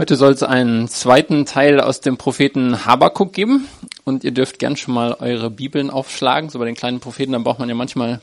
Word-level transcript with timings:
Heute 0.00 0.16
soll 0.16 0.32
es 0.32 0.42
einen 0.42 0.88
zweiten 0.88 1.44
Teil 1.44 1.78
aus 1.78 2.00
dem 2.00 2.16
Propheten 2.16 2.86
Habakuk 2.86 3.34
geben 3.34 3.68
und 4.04 4.24
ihr 4.24 4.30
dürft 4.30 4.58
gern 4.58 4.78
schon 4.78 4.94
mal 4.94 5.12
eure 5.20 5.50
Bibeln 5.50 5.90
aufschlagen. 5.90 6.48
So 6.48 6.58
bei 6.58 6.64
den 6.64 6.74
kleinen 6.74 7.00
Propheten, 7.00 7.32
dann 7.32 7.44
braucht 7.44 7.58
man 7.58 7.68
ja 7.68 7.74
manchmal 7.74 8.22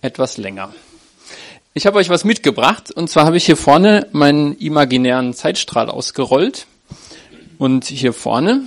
etwas 0.00 0.38
länger. 0.38 0.72
Ich 1.74 1.84
habe 1.84 1.98
euch 1.98 2.08
was 2.08 2.24
mitgebracht 2.24 2.90
und 2.90 3.10
zwar 3.10 3.26
habe 3.26 3.36
ich 3.36 3.44
hier 3.44 3.58
vorne 3.58 4.08
meinen 4.12 4.56
imaginären 4.56 5.34
Zeitstrahl 5.34 5.90
ausgerollt 5.90 6.66
und 7.58 7.84
hier 7.84 8.14
vorne 8.14 8.62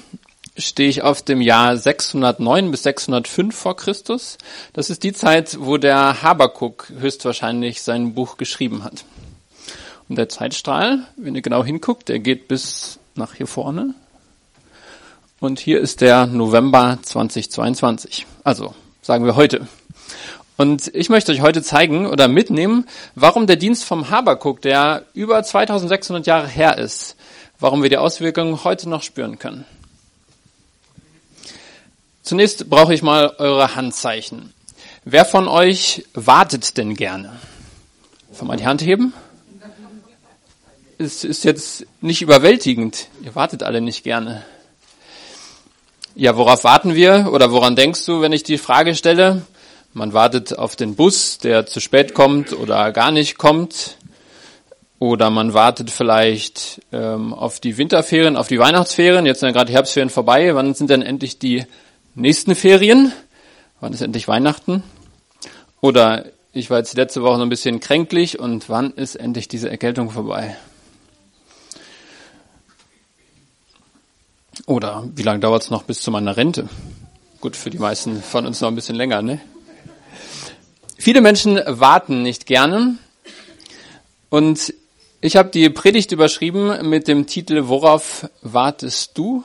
stehe 0.55 0.89
ich 0.89 1.01
auf 1.01 1.23
dem 1.23 1.41
Jahr 1.41 1.75
609 1.75 2.69
bis 2.69 2.83
605 2.83 3.55
vor 3.55 3.75
Christus. 3.75 4.37
Das 4.71 4.91
ist 4.91 5.01
die 5.01 5.13
Zeit, 5.13 5.57
wo 5.61 5.77
der 5.77 6.21
Habakuk 6.21 6.93
höchstwahrscheinlich 6.95 7.81
sein 7.81 8.13
Buch 8.13 8.37
geschrieben 8.37 8.83
hat. 8.83 9.03
Und 10.07 10.17
der 10.17 10.29
Zeitstrahl, 10.29 11.05
wenn 11.17 11.35
ihr 11.35 11.41
genau 11.41 11.63
hinguckt, 11.63 12.09
der 12.09 12.19
geht 12.19 12.47
bis 12.47 12.99
nach 13.15 13.33
hier 13.33 13.47
vorne. 13.47 13.95
Und 15.39 15.59
hier 15.59 15.79
ist 15.79 16.01
der 16.01 16.27
November 16.27 16.99
2022. 17.01 18.25
Also 18.43 18.75
sagen 19.01 19.25
wir 19.25 19.35
heute. 19.35 19.67
Und 20.57 20.93
ich 20.93 21.09
möchte 21.09 21.31
euch 21.31 21.41
heute 21.41 21.61
zeigen 21.61 22.05
oder 22.05 22.27
mitnehmen, 22.27 22.85
warum 23.15 23.45
der 23.45 23.57
Dienst 23.57 23.83
vom 23.83 24.09
Habakuk, 24.09 24.61
der 24.61 25.05
über 25.13 25.43
2600 25.43 26.25
Jahre 26.25 26.47
her 26.47 26.77
ist, 26.77 27.15
warum 27.59 27.81
wir 27.81 27.89
die 27.89 27.97
Auswirkungen 27.97 28.63
heute 28.63 28.87
noch 28.87 29.03
spüren 29.03 29.37
können. 29.39 29.65
Zunächst 32.21 32.69
brauche 32.69 32.93
ich 32.93 33.03
mal 33.03 33.35
eure 33.37 33.75
Handzeichen. 33.75 34.53
Wer 35.03 35.25
von 35.25 35.47
euch 35.47 36.05
wartet 36.13 36.77
denn 36.77 36.95
gerne? 36.95 37.33
Von 38.31 38.47
mal 38.47 38.57
die 38.57 38.65
Hand 38.65 38.81
heben 38.81 39.13
es 40.97 41.23
ist 41.23 41.43
jetzt 41.43 41.85
nicht 42.01 42.21
überwältigend. 42.21 43.07
Ihr 43.23 43.35
wartet 43.35 43.63
alle 43.63 43.81
nicht 43.81 44.03
gerne. 44.03 44.45
Ja, 46.15 46.37
worauf 46.37 46.63
warten 46.63 46.95
wir 46.95 47.29
oder 47.31 47.51
woran 47.51 47.75
denkst 47.75 48.05
du, 48.05 48.21
wenn 48.21 48.31
ich 48.31 48.43
die 48.43 48.57
Frage 48.57 48.95
stelle? 48.95 49.41
Man 49.93 50.13
wartet 50.13 50.57
auf 50.57 50.75
den 50.75 50.95
Bus, 50.95 51.37
der 51.37 51.65
zu 51.65 51.79
spät 51.79 52.13
kommt 52.13 52.53
oder 52.53 52.91
gar 52.91 53.11
nicht 53.11 53.37
kommt. 53.37 53.97
Oder 54.97 55.29
man 55.29 55.53
wartet 55.53 55.91
vielleicht 55.91 56.81
ähm, 56.93 57.33
auf 57.33 57.59
die 57.59 57.77
Winterferien, 57.77 58.37
auf 58.37 58.47
die 58.47 58.59
Weihnachtsferien. 58.59 59.25
Jetzt 59.25 59.41
sind 59.41 59.47
ja 59.47 59.53
gerade 59.53 59.73
Herbstferien 59.73 60.09
vorbei. 60.09 60.55
Wann 60.55 60.73
sind 60.73 60.89
denn 60.89 61.01
endlich 61.01 61.37
die 61.37 61.65
nächsten 62.13 62.55
Ferien? 62.55 63.11
Wann 63.81 63.91
ist 63.91 64.01
endlich 64.01 64.27
Weihnachten? 64.29 64.83
Oder 65.81 66.25
ich 66.53 66.69
war 66.69 66.77
jetzt 66.77 66.95
letzte 66.95 67.21
Woche 67.21 67.33
noch 67.37 67.45
ein 67.45 67.49
bisschen 67.49 67.81
kränklich 67.81 68.39
und 68.39 68.69
wann 68.69 68.91
ist 68.91 69.15
endlich 69.15 69.49
diese 69.49 69.69
Erkältung 69.69 70.09
vorbei? 70.09 70.55
Oder 74.65 75.03
wie 75.15 75.21
lange 75.21 75.39
dauert 75.39 75.63
es 75.63 75.69
noch 75.69 75.83
bis 75.83 76.01
zu 76.01 76.09
meiner 76.11 76.37
Rente? 76.37 76.67
Gut, 77.39 77.55
für 77.55 77.69
die 77.69 77.77
meisten 77.77 78.23
von 78.23 78.47
uns 78.47 78.61
noch 78.61 78.69
ein 78.69 78.75
bisschen 78.75 78.95
länger, 78.95 79.21
ne? 79.21 79.39
Viele 80.97 81.21
Menschen 81.21 81.61
warten 81.67 82.23
nicht 82.23 82.47
gerne. 82.47 82.95
Und 84.29 84.73
ich 85.21 85.35
habe 85.35 85.49
die 85.49 85.69
Predigt 85.69 86.11
überschrieben 86.11 86.89
mit 86.89 87.07
dem 87.07 87.27
Titel 87.27 87.67
Worauf 87.67 88.27
wartest 88.41 89.17
du? 89.17 89.43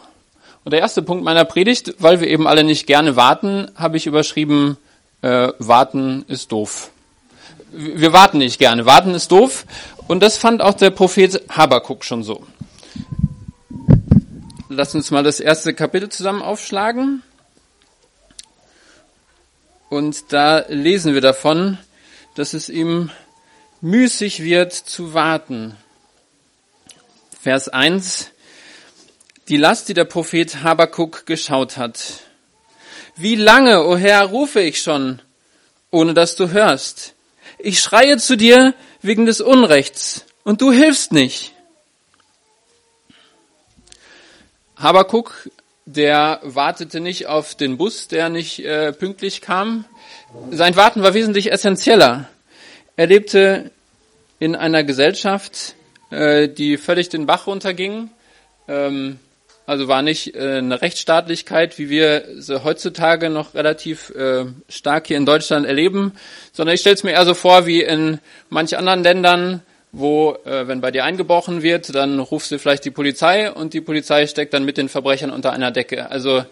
Und 0.65 0.73
der 0.73 0.81
erste 0.81 1.03
Punkt 1.03 1.25
meiner 1.25 1.45
Predigt, 1.45 1.95
weil 1.99 2.21
wir 2.21 2.29
eben 2.29 2.47
alle 2.47 2.65
nicht 2.65 2.87
gerne 2.87 3.17
warten, 3.17 3.71
habe 3.75 3.97
ich 3.97 4.07
überschrieben, 4.07 4.79
äh, 5.23 5.49
warten 5.59 6.25
ist 6.29 6.53
doof. 6.53 6.91
Wir 7.73 8.13
warten 8.13 8.39
nicht 8.39 8.59
gerne, 8.59 8.87
warten 8.87 9.15
ist 9.15 9.31
doof. 9.33 9.67
Und 10.09 10.23
das 10.23 10.39
fand 10.39 10.63
auch 10.63 10.75
der 10.75 10.91
Prophet 10.91 11.43
Habakuk 11.51 12.05
schon 12.05 12.23
so. 12.23 12.47
Lass 14.73 14.95
uns 14.95 15.11
mal 15.11 15.25
das 15.25 15.41
erste 15.41 15.75
Kapitel 15.75 16.11
zusammen 16.11 16.43
aufschlagen. 16.43 17.25
Und 19.89 20.33
da 20.33 20.65
lesen 20.69 21.13
wir 21.13 21.21
davon, 21.21 21.77
dass 22.37 22.55
es 22.55 22.69
ihm 22.69 23.11
müßig 23.81 24.45
wird 24.45 24.73
zu 24.73 25.13
warten. 25.13 25.77
Vers 27.43 27.69
1. 27.69 28.31
Die 29.49 29.57
Last, 29.57 29.89
die 29.89 29.95
der 29.95 30.05
Prophet 30.05 30.63
Habakuk 30.63 31.27
geschaut 31.27 31.77
hat. 31.77 32.21
Wie 33.17 33.35
lange, 33.35 33.83
o 33.83 33.95
oh 33.95 33.97
Herr, 33.97 34.27
rufe 34.27 34.61
ich 34.61 34.81
schon, 34.81 35.21
ohne 35.91 36.15
dass 36.15 36.37
du 36.37 36.51
hörst? 36.51 37.15
Ich 37.59 37.81
schreie 37.81 38.19
zu 38.19 38.37
dir 38.37 38.75
wegen 39.03 39.27
des 39.27 39.41
Unrechts, 39.41 40.27
und 40.45 40.61
du 40.61 40.71
hilfst 40.71 41.11
nicht. 41.11 41.55
Habakuk, 44.81 45.51
der 45.85 46.41
wartete 46.43 47.01
nicht 47.01 47.27
auf 47.27 47.55
den 47.55 47.77
Bus, 47.77 48.09
der 48.09 48.31
nicht 48.31 48.65
äh, 48.65 48.93
pünktlich 48.93 49.43
kam. 49.43 49.85
Sein 50.51 50.75
Warten 50.75 51.03
war 51.03 51.13
wesentlich 51.13 51.53
essentieller. 51.53 52.29
Er 52.97 53.07
lebte 53.07 53.71
in 54.39 54.57
einer 54.57 54.83
Gesellschaft, 54.83 55.75
äh, 56.11 56.49
die 56.49 56.79
völlig 56.79 57.11
den 57.11 57.27
Bach 57.27 57.47
runterging. 57.47 58.11
Ähm, 58.69 59.19
also 59.67 59.87
war 59.87 60.01
nicht 60.01 60.35
äh, 60.35 60.57
eine 60.57 60.81
Rechtsstaatlichkeit, 60.81 61.79
wie 61.79 61.91
wir 61.91 62.25
sie 62.39 62.65
heutzutage 62.65 63.29
noch 63.29 63.55
relativ 63.55 64.11
äh, 64.11 64.47
stark 64.69 65.09
hier 65.09 65.19
in 65.19 65.27
Deutschland 65.27 65.67
erleben, 65.67 66.15
sondern 66.53 66.75
ich 66.75 66.81
stelle 66.81 66.95
es 66.95 67.05
mir 67.05 67.13
eher 67.13 67.27
so 67.27 67.35
vor 67.35 67.67
wie 67.67 67.83
in 67.83 68.19
manch 68.49 68.77
anderen 68.77 69.03
Ländern, 69.03 69.63
wo, 69.93 70.37
äh, 70.45 70.69
wenn 70.69 70.81
bei 70.81 70.91
dir 70.91 71.05
eingebrochen 71.05 71.63
wird, 71.63 71.95
dann 71.95 72.21
rufst 72.21 72.51
du 72.51 72.59
vielleicht 72.59 72.85
die 72.85 72.91
Polizei 72.91 73.51
und 73.51 73.75
die 73.75 73.81
Polizei 73.81 74.27
steckt 74.27 74.55
dann 74.55 74.65
mit 74.65 74.77
den 74.77 74.89
Verbrechern 74.89 75.31
unter 75.31 75.53
einer 75.53 75.71
Decke. 75.71 76.11
Also 76.11 76.45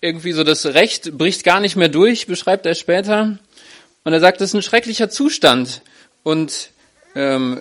irgendwie 0.00 0.32
so 0.32 0.44
das 0.44 0.66
Recht 0.66 1.16
bricht 1.16 1.44
gar 1.44 1.60
nicht 1.60 1.76
mehr 1.76 1.88
durch, 1.88 2.26
beschreibt 2.26 2.66
er 2.66 2.74
später. 2.74 3.38
Und 4.04 4.12
er 4.12 4.20
sagt, 4.20 4.40
das 4.40 4.50
ist 4.50 4.54
ein 4.54 4.62
schrecklicher 4.62 5.08
Zustand. 5.08 5.82
Und 6.22 6.70
ähm, 7.14 7.60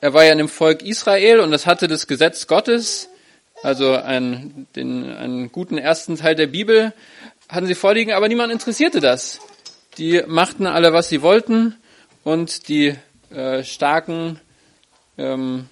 er 0.00 0.12
war 0.12 0.24
ja 0.24 0.32
in 0.32 0.38
dem 0.38 0.48
Volk 0.48 0.82
Israel 0.82 1.40
und 1.40 1.50
das 1.50 1.66
hatte 1.66 1.88
das 1.88 2.06
Gesetz 2.06 2.46
Gottes, 2.46 3.08
also 3.62 3.92
einen, 3.94 4.66
den, 4.76 5.14
einen 5.14 5.52
guten 5.52 5.78
ersten 5.78 6.16
Teil 6.16 6.34
der 6.34 6.48
Bibel, 6.48 6.92
hatten 7.48 7.66
sie 7.66 7.74
vorliegen, 7.74 8.12
aber 8.12 8.28
niemand 8.28 8.52
interessierte 8.52 9.00
das. 9.00 9.40
Die 9.98 10.22
machten 10.26 10.66
alle, 10.66 10.92
was 10.92 11.08
sie 11.08 11.22
wollten 11.22 11.76
und 12.24 12.68
die 12.68 12.94
äh, 13.30 13.62
Starken 13.62 14.40
ähm, 15.18 15.68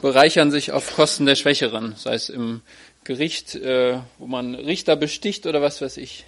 bereichern 0.00 0.50
sich 0.50 0.72
auf 0.72 0.94
Kosten 0.94 1.26
der 1.26 1.36
Schwächeren, 1.36 1.94
sei 1.96 2.14
es 2.14 2.28
im 2.28 2.62
Gericht, 3.04 3.54
äh, 3.54 3.98
wo 4.18 4.26
man 4.26 4.54
Richter 4.54 4.96
besticht 4.96 5.46
oder 5.46 5.62
was 5.62 5.80
weiß 5.80 5.96
ich. 5.96 6.24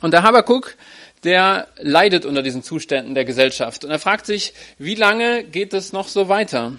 Und 0.00 0.10
der 0.12 0.22
Habakuk, 0.22 0.76
der 1.24 1.68
leidet 1.78 2.24
unter 2.24 2.42
diesen 2.42 2.62
Zuständen 2.62 3.14
der 3.14 3.24
Gesellschaft. 3.24 3.84
Und 3.84 3.90
er 3.90 3.98
fragt 3.98 4.26
sich, 4.26 4.52
wie 4.78 4.94
lange 4.94 5.44
geht 5.44 5.72
es 5.72 5.92
noch 5.92 6.08
so 6.08 6.28
weiter? 6.28 6.74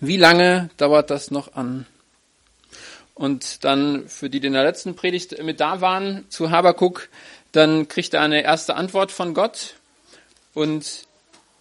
Wie 0.00 0.16
lange 0.16 0.70
dauert 0.76 1.10
das 1.10 1.30
noch 1.30 1.54
an? 1.54 1.86
Und 3.14 3.64
dann, 3.64 4.08
für 4.08 4.30
die, 4.30 4.40
die 4.40 4.46
in 4.46 4.54
der 4.54 4.64
letzten 4.64 4.96
Predigt 4.96 5.42
mit 5.42 5.60
da 5.60 5.80
waren, 5.80 6.24
zu 6.30 6.50
Habakuk, 6.50 7.08
dann 7.52 7.86
kriegt 7.86 8.14
er 8.14 8.22
eine 8.22 8.42
erste 8.42 8.74
Antwort 8.76 9.12
von 9.12 9.34
Gott. 9.34 9.74
Und 10.54 11.06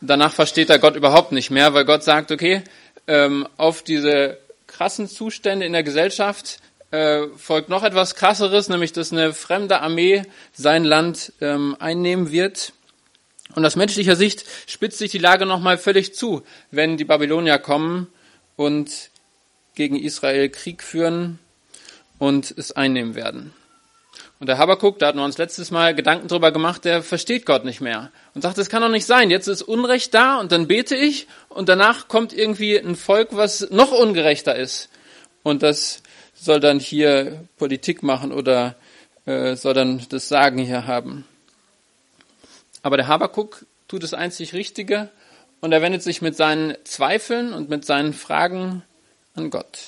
danach 0.01 0.33
versteht 0.33 0.69
er 0.69 0.79
Gott 0.79 0.95
überhaupt 0.95 1.31
nicht 1.31 1.51
mehr, 1.51 1.73
weil 1.73 1.85
Gott 1.85 2.03
sagt, 2.03 2.31
okay, 2.31 2.63
ähm, 3.07 3.47
auf 3.57 3.83
diese 3.83 4.37
krassen 4.67 5.07
Zustände 5.07 5.65
in 5.65 5.73
der 5.73 5.83
Gesellschaft 5.83 6.59
äh, 6.91 7.27
folgt 7.37 7.69
noch 7.69 7.83
etwas 7.83 8.15
krasseres, 8.15 8.69
nämlich 8.69 8.93
dass 8.93 9.11
eine 9.11 9.33
fremde 9.33 9.81
Armee 9.81 10.23
sein 10.53 10.83
Land 10.83 11.33
ähm, 11.41 11.75
einnehmen 11.79 12.31
wird. 12.31 12.73
Und 13.55 13.65
aus 13.65 13.75
menschlicher 13.75 14.15
Sicht 14.15 14.45
spitzt 14.67 14.99
sich 14.99 15.11
die 15.11 15.17
Lage 15.17 15.45
nochmal 15.45 15.77
völlig 15.77 16.13
zu, 16.13 16.43
wenn 16.71 16.97
die 16.97 17.05
Babylonier 17.05 17.57
kommen 17.57 18.07
und 18.55 19.09
gegen 19.75 19.95
Israel 19.95 20.49
Krieg 20.49 20.83
führen 20.83 21.39
und 22.19 22.53
es 22.55 22.71
einnehmen 22.71 23.15
werden. 23.15 23.53
Und 24.39 24.47
der 24.47 24.57
Habakuk, 24.57 24.99
da 24.99 25.07
hatten 25.07 25.17
wir 25.17 25.25
uns 25.25 25.37
letztes 25.37 25.69
Mal 25.69 25.93
Gedanken 25.93 26.29
drüber 26.29 26.53
gemacht, 26.53 26.85
der 26.85 27.03
versteht 27.03 27.45
Gott 27.45 27.65
nicht 27.65 27.81
mehr 27.81 28.09
und 28.33 28.41
sagt, 28.41 28.57
das 28.57 28.69
kann 28.69 28.81
doch 28.81 28.89
nicht 28.89 29.05
sein. 29.05 29.29
Jetzt 29.29 29.47
ist 29.47 29.61
Unrecht 29.61 30.13
da 30.13 30.39
und 30.39 30.53
dann 30.53 30.67
bete 30.67 30.95
ich 30.95 31.27
und 31.49 31.67
danach 31.67 32.07
kommt 32.07 32.31
irgendwie 32.31 32.77
ein 32.77 32.95
Volk, 32.95 33.29
was 33.31 33.69
noch 33.69 33.91
ungerechter 33.91 34.55
ist. 34.55 34.89
Und 35.43 35.61
das 35.61 36.01
soll 36.33 36.61
dann 36.61 36.79
hier 36.79 37.43
Politik 37.57 38.01
machen 38.01 38.31
oder 38.31 38.75
äh, 39.25 39.57
soll 39.57 39.73
dann 39.73 40.05
das 40.07 40.29
Sagen 40.29 40.59
hier 40.59 40.87
haben. 40.87 41.25
Aber 42.81 42.95
der 42.95 43.07
Habakuk 43.07 43.65
tut 43.89 44.03
das 44.03 44.13
einzig 44.13 44.53
Richtige 44.53 45.09
und 45.59 45.73
er 45.73 45.81
wendet 45.81 46.01
sich 46.01 46.21
mit 46.21 46.37
seinen 46.37 46.77
Zweifeln 46.85 47.51
und 47.51 47.67
mit 47.69 47.83
seinen 47.83 48.13
Fragen 48.13 48.83
an 49.35 49.49
Gott. 49.49 49.79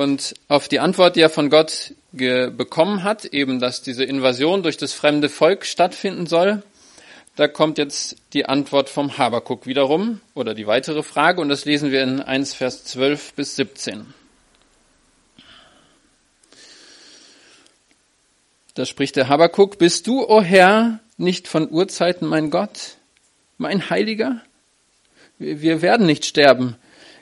Und 0.00 0.34
auf 0.48 0.66
die 0.66 0.80
Antwort, 0.80 1.16
die 1.16 1.20
er 1.20 1.28
von 1.28 1.50
Gott 1.50 1.92
bekommen 2.10 3.02
hat, 3.02 3.26
eben 3.26 3.60
dass 3.60 3.82
diese 3.82 4.02
Invasion 4.02 4.62
durch 4.62 4.78
das 4.78 4.94
fremde 4.94 5.28
Volk 5.28 5.66
stattfinden 5.66 6.26
soll, 6.26 6.62
Da 7.36 7.48
kommt 7.48 7.78
jetzt 7.78 8.16
die 8.32 8.46
Antwort 8.46 8.88
vom 8.88 9.16
Habakuk 9.16 9.66
wiederum 9.66 10.20
oder 10.34 10.54
die 10.54 10.66
weitere 10.66 11.02
Frage 11.02 11.40
und 11.40 11.48
das 11.48 11.64
lesen 11.64 11.90
wir 11.90 12.02
in 12.02 12.20
1 12.20 12.54
Vers 12.54 12.84
12 12.84 13.34
bis 13.34 13.56
17. 13.56 14.12
Da 18.74 18.84
spricht 18.86 19.16
der 19.16 19.28
Habakuk, 19.28 19.78
bist 19.78 20.06
du, 20.06 20.22
o 20.22 20.38
oh 20.38 20.42
Herr, 20.42 21.00
nicht 21.18 21.46
von 21.46 21.70
Urzeiten 21.70 22.26
mein 22.26 22.50
Gott, 22.50 22.96
mein 23.58 23.90
Heiliger? 23.90 24.40
Wir 25.38 25.82
werden 25.82 26.06
nicht 26.06 26.24
sterben. 26.24 26.76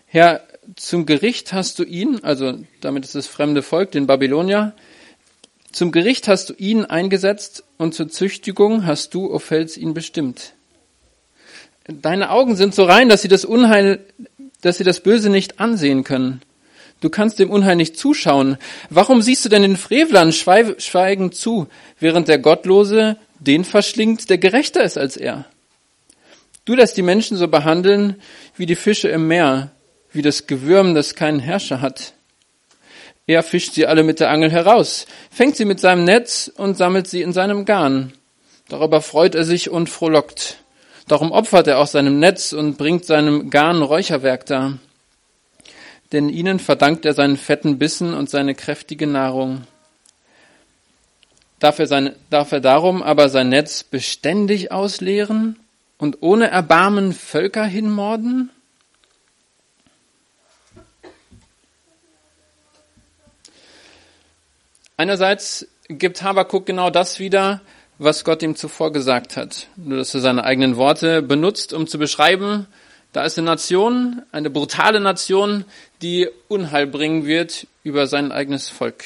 Herr, 0.06 0.42
zum 0.76 1.06
Gericht 1.06 1.52
hast 1.52 1.78
du 1.78 1.84
ihn, 1.84 2.20
also 2.22 2.58
damit 2.80 3.04
ist 3.04 3.14
das 3.14 3.26
fremde 3.26 3.62
Volk, 3.62 3.92
den 3.92 4.06
Babylonier, 4.06 4.74
zum 5.72 5.92
Gericht 5.92 6.28
hast 6.28 6.50
du 6.50 6.54
ihn 6.54 6.84
eingesetzt 6.84 7.64
und 7.76 7.94
zur 7.94 8.08
Züchtigung 8.08 8.86
hast 8.86 9.14
du, 9.14 9.32
o 9.32 9.38
Fels, 9.38 9.76
ihn 9.76 9.94
bestimmt. 9.94 10.54
Deine 11.86 12.30
Augen 12.30 12.56
sind 12.56 12.74
so 12.74 12.84
rein, 12.84 13.08
dass 13.08 13.22
sie 13.22 13.28
das 13.28 13.44
Unheil, 13.44 14.00
dass 14.60 14.78
sie 14.78 14.84
das 14.84 15.00
Böse 15.00 15.30
nicht 15.30 15.60
ansehen 15.60 16.04
können. 16.04 16.42
Du 17.00 17.10
kannst 17.10 17.38
dem 17.38 17.50
Unheil 17.50 17.76
nicht 17.76 17.96
zuschauen. 17.96 18.56
Warum 18.90 19.22
siehst 19.22 19.44
du 19.44 19.48
denn 19.48 19.62
den 19.62 19.76
Frevlern 19.76 20.32
schweigend 20.32 21.34
zu, 21.34 21.68
während 22.00 22.28
der 22.28 22.38
Gottlose 22.38 23.16
den 23.38 23.64
verschlingt, 23.64 24.28
der 24.30 24.38
gerechter 24.38 24.82
ist 24.82 24.98
als 24.98 25.16
er? 25.16 25.46
Du 26.64 26.74
lässt 26.74 26.96
die 26.96 27.02
Menschen 27.02 27.36
so 27.36 27.46
behandeln 27.48 28.16
wie 28.56 28.66
die 28.66 28.74
Fische 28.74 29.08
im 29.08 29.28
Meer, 29.28 29.70
wie 30.12 30.22
das 30.22 30.46
Gewürm, 30.46 30.94
das 30.94 31.14
keinen 31.14 31.40
Herrscher 31.40 31.80
hat. 31.80 32.14
Er 33.26 33.42
fischt 33.42 33.74
sie 33.74 33.86
alle 33.86 34.02
mit 34.02 34.20
der 34.20 34.30
Angel 34.30 34.50
heraus, 34.50 35.06
fängt 35.30 35.56
sie 35.56 35.64
mit 35.64 35.80
seinem 35.80 36.04
Netz 36.04 36.50
und 36.56 36.76
sammelt 36.76 37.08
sie 37.08 37.22
in 37.22 37.32
seinem 37.32 37.64
Garn. 37.64 38.12
Darüber 38.68 39.02
freut 39.02 39.34
er 39.34 39.44
sich 39.44 39.70
und 39.70 39.88
frohlockt. 39.88 40.58
Darum 41.06 41.32
opfert 41.32 41.66
er 41.66 41.78
auch 41.78 41.86
seinem 41.86 42.18
Netz 42.18 42.52
und 42.52 42.78
bringt 42.78 43.04
seinem 43.04 43.50
Garn 43.50 43.82
Räucherwerk 43.82 44.46
dar 44.46 44.78
denn 46.12 46.28
ihnen 46.28 46.58
verdankt 46.58 47.04
er 47.04 47.14
seinen 47.14 47.36
fetten 47.36 47.78
Bissen 47.78 48.14
und 48.14 48.30
seine 48.30 48.54
kräftige 48.54 49.06
Nahrung. 49.06 49.62
Darf 51.58 51.78
er, 51.78 51.86
sein, 51.86 52.14
darf 52.30 52.52
er 52.52 52.60
darum 52.60 53.02
aber 53.02 53.28
sein 53.28 53.48
Netz 53.48 53.82
beständig 53.82 54.70
ausleeren 54.70 55.56
und 55.98 56.18
ohne 56.20 56.48
Erbarmen 56.48 57.12
Völker 57.12 57.64
hinmorden? 57.64 58.50
Einerseits 64.98 65.68
gibt 65.88 66.22
Habakuk 66.24 66.66
genau 66.66 66.90
das 66.90 67.20
wieder, 67.20 67.60
was 67.98 68.24
Gott 68.24 68.42
ihm 68.42 68.56
zuvor 68.56 68.92
gesagt 68.92 69.36
hat. 69.36 69.68
Nur 69.76 69.96
dass 69.96 70.12
er 70.12 70.20
seine 70.20 70.42
eigenen 70.42 70.76
Worte 70.76 71.22
benutzt, 71.22 71.72
um 71.72 71.86
zu 71.86 72.00
beschreiben, 72.00 72.66
da 73.12 73.24
ist 73.24 73.38
eine 73.38 73.46
Nation, 73.46 74.22
eine 74.32 74.50
brutale 74.50 74.98
Nation, 74.98 75.64
die 76.02 76.28
Unheil 76.48 76.88
bringen 76.88 77.26
wird 77.26 77.68
über 77.84 78.08
sein 78.08 78.32
eigenes 78.32 78.68
Volk. 78.68 79.04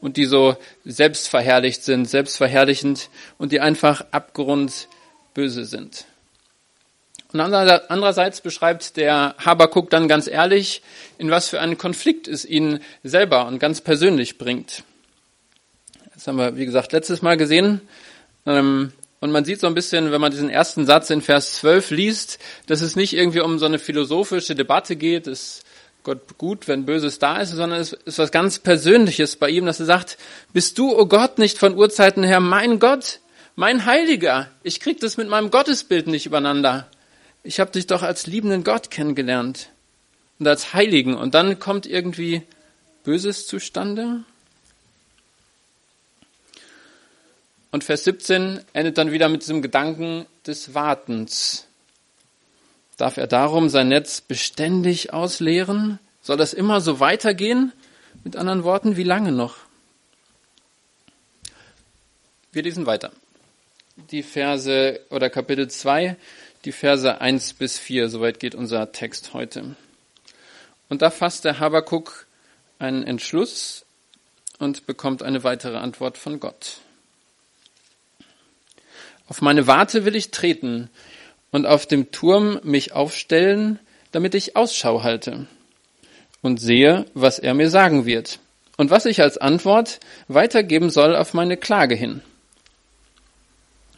Und 0.00 0.16
die 0.16 0.24
so 0.24 0.56
selbstverherrlicht 0.84 1.84
sind, 1.84 2.06
selbstverherrlichend 2.06 3.08
und 3.38 3.52
die 3.52 3.60
einfach 3.60 4.04
abgrundböse 4.10 5.64
sind. 5.64 6.06
Und 7.32 7.40
andererseits 7.40 8.40
beschreibt 8.40 8.96
der 8.96 9.34
Habakuk 9.38 9.90
dann 9.90 10.08
ganz 10.08 10.28
ehrlich, 10.28 10.82
in 11.18 11.30
was 11.30 11.48
für 11.48 11.60
einen 11.60 11.76
Konflikt 11.76 12.26
es 12.26 12.46
ihn 12.46 12.80
selber 13.02 13.46
und 13.46 13.58
ganz 13.58 13.82
persönlich 13.82 14.38
bringt. 14.38 14.82
Das 16.14 16.26
haben 16.26 16.38
wir, 16.38 16.56
wie 16.56 16.64
gesagt, 16.64 16.92
letztes 16.92 17.20
Mal 17.20 17.36
gesehen. 17.36 17.82
Ähm, 18.46 18.92
und 19.20 19.30
man 19.30 19.44
sieht 19.44 19.60
so 19.60 19.66
ein 19.66 19.74
bisschen, 19.74 20.10
wenn 20.10 20.20
man 20.20 20.30
diesen 20.30 20.48
ersten 20.48 20.86
Satz 20.86 21.10
in 21.10 21.20
Vers 21.20 21.56
12 21.56 21.90
liest, 21.90 22.38
dass 22.66 22.80
es 22.80 22.96
nicht 22.96 23.14
irgendwie 23.14 23.40
um 23.40 23.58
so 23.58 23.66
eine 23.66 23.78
philosophische 23.78 24.54
Debatte 24.54 24.96
geht, 24.96 25.26
ist 25.26 25.64
Gott 26.04 26.38
gut, 26.38 26.66
wenn 26.66 26.86
Böses 26.86 27.18
da 27.18 27.38
ist, 27.38 27.50
sondern 27.50 27.80
es 27.80 27.92
ist 27.92 28.18
was 28.18 28.30
ganz 28.30 28.58
Persönliches 28.58 29.36
bei 29.36 29.50
ihm, 29.50 29.66
dass 29.66 29.80
er 29.80 29.86
sagt, 29.86 30.16
bist 30.54 30.78
du, 30.78 30.92
o 30.92 31.00
oh 31.00 31.06
Gott, 31.06 31.38
nicht 31.38 31.58
von 31.58 31.76
Urzeiten 31.76 32.24
her 32.24 32.40
mein 32.40 32.78
Gott, 32.78 33.20
mein 33.54 33.84
Heiliger? 33.84 34.48
Ich 34.62 34.80
krieg 34.80 35.00
das 35.00 35.18
mit 35.18 35.28
meinem 35.28 35.50
Gottesbild 35.50 36.06
nicht 36.06 36.24
übereinander. 36.24 36.88
Ich 37.48 37.60
habe 37.60 37.70
dich 37.70 37.86
doch 37.86 38.02
als 38.02 38.26
liebenden 38.26 38.62
Gott 38.62 38.90
kennengelernt 38.90 39.70
und 40.38 40.46
als 40.46 40.74
Heiligen. 40.74 41.16
Und 41.16 41.32
dann 41.32 41.58
kommt 41.58 41.86
irgendwie 41.86 42.42
Böses 43.04 43.46
zustande. 43.46 44.22
Und 47.70 47.84
Vers 47.84 48.04
17 48.04 48.60
endet 48.74 48.98
dann 48.98 49.12
wieder 49.12 49.30
mit 49.30 49.40
diesem 49.40 49.62
Gedanken 49.62 50.26
des 50.46 50.74
Wartens. 50.74 51.64
Darf 52.98 53.16
er 53.16 53.26
darum 53.26 53.70
sein 53.70 53.88
Netz 53.88 54.20
beständig 54.20 55.14
ausleeren? 55.14 55.98
Soll 56.20 56.36
das 56.36 56.52
immer 56.52 56.82
so 56.82 57.00
weitergehen? 57.00 57.72
Mit 58.24 58.36
anderen 58.36 58.62
Worten, 58.62 58.98
wie 58.98 59.04
lange 59.04 59.32
noch? 59.32 59.56
Wir 62.52 62.62
lesen 62.62 62.84
weiter. 62.84 63.10
Die 64.10 64.22
Verse 64.22 65.00
oder 65.08 65.30
Kapitel 65.30 65.68
2, 65.68 66.16
die 66.64 66.72
Verse 66.72 67.20
1 67.20 67.54
bis 67.54 67.78
4, 67.78 68.08
soweit 68.08 68.40
geht 68.40 68.54
unser 68.54 68.92
Text 68.92 69.34
heute. 69.34 69.76
Und 70.88 71.02
da 71.02 71.10
fasst 71.10 71.44
der 71.44 71.60
Habakuk 71.60 72.26
einen 72.78 73.04
Entschluss 73.04 73.84
und 74.58 74.86
bekommt 74.86 75.22
eine 75.22 75.44
weitere 75.44 75.76
Antwort 75.76 76.18
von 76.18 76.40
Gott. 76.40 76.78
Auf 79.28 79.42
meine 79.42 79.66
Warte 79.66 80.04
will 80.04 80.16
ich 80.16 80.30
treten 80.30 80.90
und 81.50 81.66
auf 81.66 81.86
dem 81.86 82.10
Turm 82.10 82.60
mich 82.62 82.92
aufstellen, 82.92 83.78
damit 84.10 84.34
ich 84.34 84.56
Ausschau 84.56 85.02
halte 85.02 85.46
und 86.40 86.60
sehe, 86.60 87.04
was 87.14 87.38
er 87.38 87.54
mir 87.54 87.68
sagen 87.68 88.06
wird 88.06 88.38
und 88.76 88.90
was 88.90 89.06
ich 89.06 89.20
als 89.20 89.38
Antwort 89.38 90.00
weitergeben 90.28 90.90
soll 90.90 91.14
auf 91.14 91.34
meine 91.34 91.56
Klage 91.56 91.94
hin. 91.94 92.22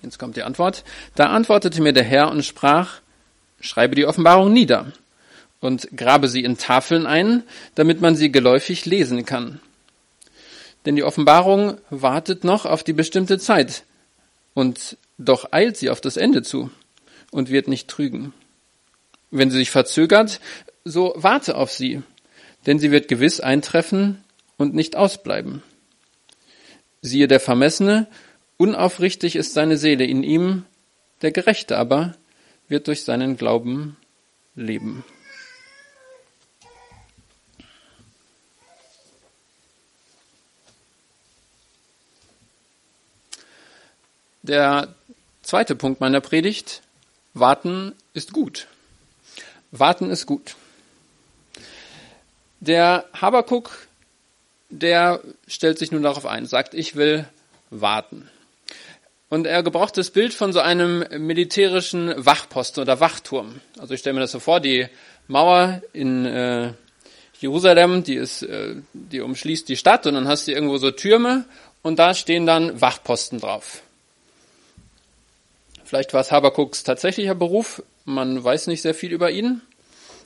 Jetzt 0.02 0.19
kommt 0.19 0.37
die 0.37 0.43
Antwort. 0.43 0.85
Da 1.14 1.26
antwortete 1.26 1.82
mir 1.82 1.93
der 1.93 2.05
Herr 2.05 2.31
und 2.31 2.44
sprach, 2.44 3.00
schreibe 3.61 3.94
die 3.94 4.06
Offenbarung 4.06 4.52
nieder 4.52 4.93
und 5.61 5.88
grabe 5.97 6.29
sie 6.29 6.43
in 6.43 6.56
Tafeln 6.56 7.06
ein, 7.06 7.43
damit 7.75 8.00
man 8.00 8.17
sie 8.17 8.32
geläufig 8.32 8.87
lesen 8.87 9.26
kann. 9.26 9.61
Denn 10.87 10.97
die 10.97 11.05
Offenbarung 11.05 11.79
wartet 11.91 12.44
noch 12.44 12.64
auf 12.64 12.82
die 12.82 12.94
bestimmte 12.94 13.38
Zeit 13.38 13.85
und 14.55 14.97
doch 15.19 15.52
eilt 15.52 15.76
sie 15.76 15.91
auf 15.91 16.00
das 16.00 16.17
Ende 16.17 16.43
zu 16.43 16.70
und 17.31 17.50
wird 17.50 17.69
nicht 17.69 17.88
trügen. 17.88 18.33
Wenn 19.30 19.50
sie 19.50 19.59
sich 19.59 19.71
verzögert, 19.71 20.40
so 20.85 21.12
warte 21.16 21.57
auf 21.57 21.71
sie, 21.71 22.02
denn 22.66 22.78
sie 22.78 22.90
wird 22.90 23.09
gewiss 23.09 23.40
eintreffen 23.40 24.25
und 24.57 24.75
nicht 24.75 24.97
ausbleiben. 24.97 25.62
Siehe 27.02 27.28
der 27.28 27.40
Vermessene, 27.40 28.09
unaufrichtig 28.61 29.37
ist 29.37 29.55
seine 29.55 29.79
Seele 29.79 30.05
in 30.05 30.23
ihm, 30.23 30.67
der 31.23 31.33
Gerechte 31.33 31.79
aber 31.79 32.14
wird 32.69 32.88
durch 32.88 33.05
seinen 33.05 33.38
Glauben 33.38 33.97
leben. 34.55 35.02
Der 44.43 44.95
Zweiter 45.43 45.75
Punkt 45.75 46.00
meiner 46.00 46.21
Predigt. 46.21 46.83
Warten 47.33 47.95
ist 48.12 48.33
gut. 48.33 48.69
Warten 49.71 50.11
ist 50.11 50.26
gut. 50.26 50.57
Der 52.61 53.07
Habakuk, 53.19 53.88
der 54.69 55.23
stellt 55.49 55.79
sich 55.79 55.93
nun 55.93 56.02
darauf 56.02 56.26
ein, 56.26 56.45
sagt, 56.45 56.75
ich 56.75 56.95
will 56.95 57.26
warten. 57.71 58.29
Und 59.31 59.47
er 59.47 59.63
gebraucht 59.63 59.97
das 59.97 60.11
Bild 60.11 60.35
von 60.35 60.53
so 60.53 60.59
einem 60.59 61.05
militärischen 61.19 62.13
Wachposten 62.17 62.83
oder 62.83 62.99
Wachturm. 62.99 63.61
Also 63.79 63.95
ich 63.95 64.01
stelle 64.01 64.15
mir 64.15 64.21
das 64.21 64.33
so 64.33 64.41
vor, 64.41 64.59
die 64.59 64.89
Mauer 65.29 65.81
in 65.93 66.27
äh, 66.27 66.73
Jerusalem, 67.41 68.03
die 68.03 68.17
ist, 68.17 68.43
äh, 68.43 68.75
die 68.93 69.21
umschließt 69.21 69.69
die 69.69 69.77
Stadt 69.77 70.07
und 70.07 70.15
dann 70.15 70.27
hast 70.27 70.49
du 70.49 70.53
irgendwo 70.53 70.79
so 70.79 70.91
Türme 70.91 71.45
und 71.83 72.01
da 72.01 72.13
stehen 72.13 72.45
dann 72.45 72.81
Wachposten 72.81 73.41
drauf. 73.41 73.83
Vielleicht 75.85 76.13
war 76.13 76.21
es 76.21 76.33
Habakuks 76.33 76.83
tatsächlicher 76.83 77.37
Beruf, 77.37 77.85
man 78.05 78.43
weiß 78.43 78.67
nicht 78.67 78.83
sehr 78.83 78.95
viel 78.95 79.13
über 79.13 79.31
ihn, 79.31 79.61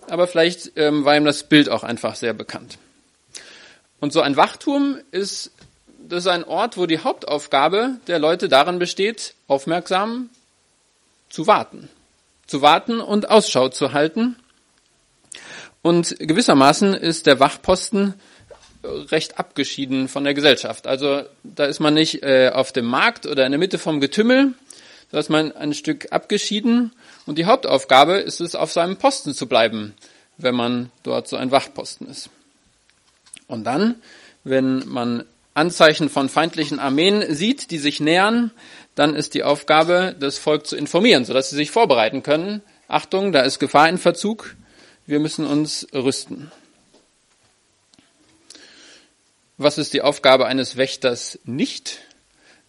aber 0.08 0.26
vielleicht 0.26 0.72
ähm, 0.76 1.04
war 1.04 1.14
ihm 1.14 1.26
das 1.26 1.42
Bild 1.44 1.68
auch 1.68 1.84
einfach 1.84 2.16
sehr 2.16 2.32
bekannt. 2.32 2.78
Und 4.00 4.12
so 4.12 4.20
ein 4.20 4.36
Wachturm 4.36 4.98
ist, 5.12 5.52
das 6.08 6.24
ist 6.24 6.30
ein 6.30 6.44
Ort, 6.44 6.76
wo 6.76 6.86
die 6.86 6.98
Hauptaufgabe 6.98 7.96
der 8.06 8.18
Leute 8.18 8.48
darin 8.48 8.78
besteht, 8.78 9.34
aufmerksam 9.48 10.30
zu 11.30 11.46
warten. 11.46 11.88
Zu 12.46 12.60
warten 12.60 13.00
und 13.00 13.30
Ausschau 13.30 13.70
zu 13.70 13.92
halten. 13.92 14.36
Und 15.82 16.16
gewissermaßen 16.18 16.94
ist 16.94 17.26
der 17.26 17.40
Wachposten 17.40 18.14
recht 18.84 19.38
abgeschieden 19.38 20.08
von 20.08 20.24
der 20.24 20.34
Gesellschaft. 20.34 20.86
Also 20.86 21.22
da 21.42 21.64
ist 21.64 21.80
man 21.80 21.94
nicht 21.94 22.22
äh, 22.22 22.50
auf 22.52 22.72
dem 22.72 22.84
Markt 22.84 23.26
oder 23.26 23.46
in 23.46 23.52
der 23.52 23.58
Mitte 23.58 23.78
vom 23.78 24.00
Getümmel, 24.00 24.52
da 25.10 25.18
ist 25.18 25.30
man 25.30 25.52
ein 25.52 25.74
Stück 25.74 26.12
abgeschieden 26.12 26.92
und 27.24 27.38
die 27.38 27.46
Hauptaufgabe 27.46 28.14
ist 28.16 28.40
es, 28.40 28.54
auf 28.54 28.72
seinem 28.72 28.96
Posten 28.96 29.32
zu 29.32 29.46
bleiben, 29.46 29.94
wenn 30.36 30.54
man 30.54 30.90
dort 31.02 31.28
so 31.28 31.36
ein 31.36 31.50
Wachposten 31.50 32.08
ist. 32.08 32.28
Und 33.46 33.64
dann, 33.64 33.96
wenn 34.42 34.86
man 34.88 35.24
Anzeichen 35.54 36.08
von 36.08 36.28
feindlichen 36.28 36.80
Armeen 36.80 37.32
sieht, 37.32 37.70
die 37.70 37.78
sich 37.78 38.00
nähern, 38.00 38.50
dann 38.96 39.14
ist 39.14 39.34
die 39.34 39.44
Aufgabe, 39.44 40.14
das 40.18 40.38
Volk 40.38 40.66
zu 40.66 40.76
informieren, 40.76 41.24
sodass 41.24 41.50
sie 41.50 41.56
sich 41.56 41.70
vorbereiten 41.70 42.22
können. 42.22 42.60
Achtung, 42.88 43.32
da 43.32 43.42
ist 43.42 43.60
Gefahr 43.60 43.88
in 43.88 43.98
Verzug. 43.98 44.56
Wir 45.06 45.20
müssen 45.20 45.46
uns 45.46 45.86
rüsten. 45.94 46.50
Was 49.56 49.78
ist 49.78 49.94
die 49.94 50.02
Aufgabe 50.02 50.46
eines 50.46 50.76
Wächters 50.76 51.38
nicht? 51.44 52.00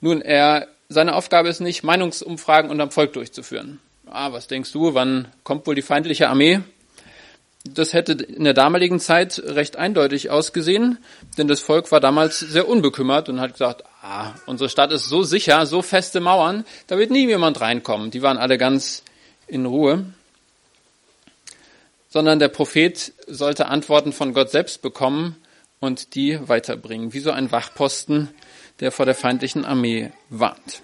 Nun, 0.02 0.22
er, 0.22 0.68
seine 0.88 1.16
Aufgabe 1.16 1.50
ist 1.50 1.62
nicht, 1.62 1.84
Meinungsumfragen 1.84 2.70
unterm 2.70 2.92
Volk 2.92 3.14
durchzuführen. 3.14 3.80
Ah, 4.06 4.32
was 4.32 4.48
denkst 4.48 4.72
du, 4.72 4.94
wann 4.94 5.28
kommt 5.44 5.66
wohl 5.66 5.74
die 5.74 5.82
feindliche 5.82 6.30
Armee? 6.30 6.62
Das 7.74 7.94
hätte 7.94 8.14
in 8.14 8.44
der 8.44 8.54
damaligen 8.54 9.00
Zeit 9.00 9.42
recht 9.44 9.76
eindeutig 9.76 10.30
ausgesehen, 10.30 11.00
denn 11.38 11.48
das 11.48 11.62
Volk 11.62 11.92
war 11.92 12.00
damals 12.00 12.40
sehr 12.40 12.68
unbekümmert 12.68 13.28
und 13.28 13.42
hat 13.42 13.54
gesagt, 13.54 13.84
ah, 14.04 14.34
unsere 14.46 14.70
Stadt 14.70 14.92
ist 14.92 15.10
so 15.10 15.24
sicher, 15.24 15.66
so 15.66 15.82
feste 15.82 16.20
Mauern, 16.20 16.64
da 16.88 16.98
wird 17.00 17.10
nie 17.10 17.28
jemand 17.28 17.60
reinkommen. 17.62 18.12
Die 18.12 18.22
waren 18.22 18.38
alle 18.38 18.60
ganz 18.60 19.04
in 19.48 19.66
Ruhe. 19.66 20.06
Sondern 22.10 22.40
der 22.40 22.50
Prophet 22.50 23.14
sollte 23.28 23.66
Antworten 23.66 24.14
von 24.14 24.34
Gott 24.34 24.52
selbst 24.52 24.82
bekommen 24.82 25.36
und 25.80 26.16
die 26.16 26.40
weiterbringen, 26.48 27.14
wie 27.14 27.20
so 27.20 27.32
ein 27.32 27.52
Wachposten, 27.52 28.30
der 28.80 28.92
vor 28.92 29.06
der 29.06 29.16
feindlichen 29.16 29.66
Armee 29.66 30.12
warnt. 30.30 30.82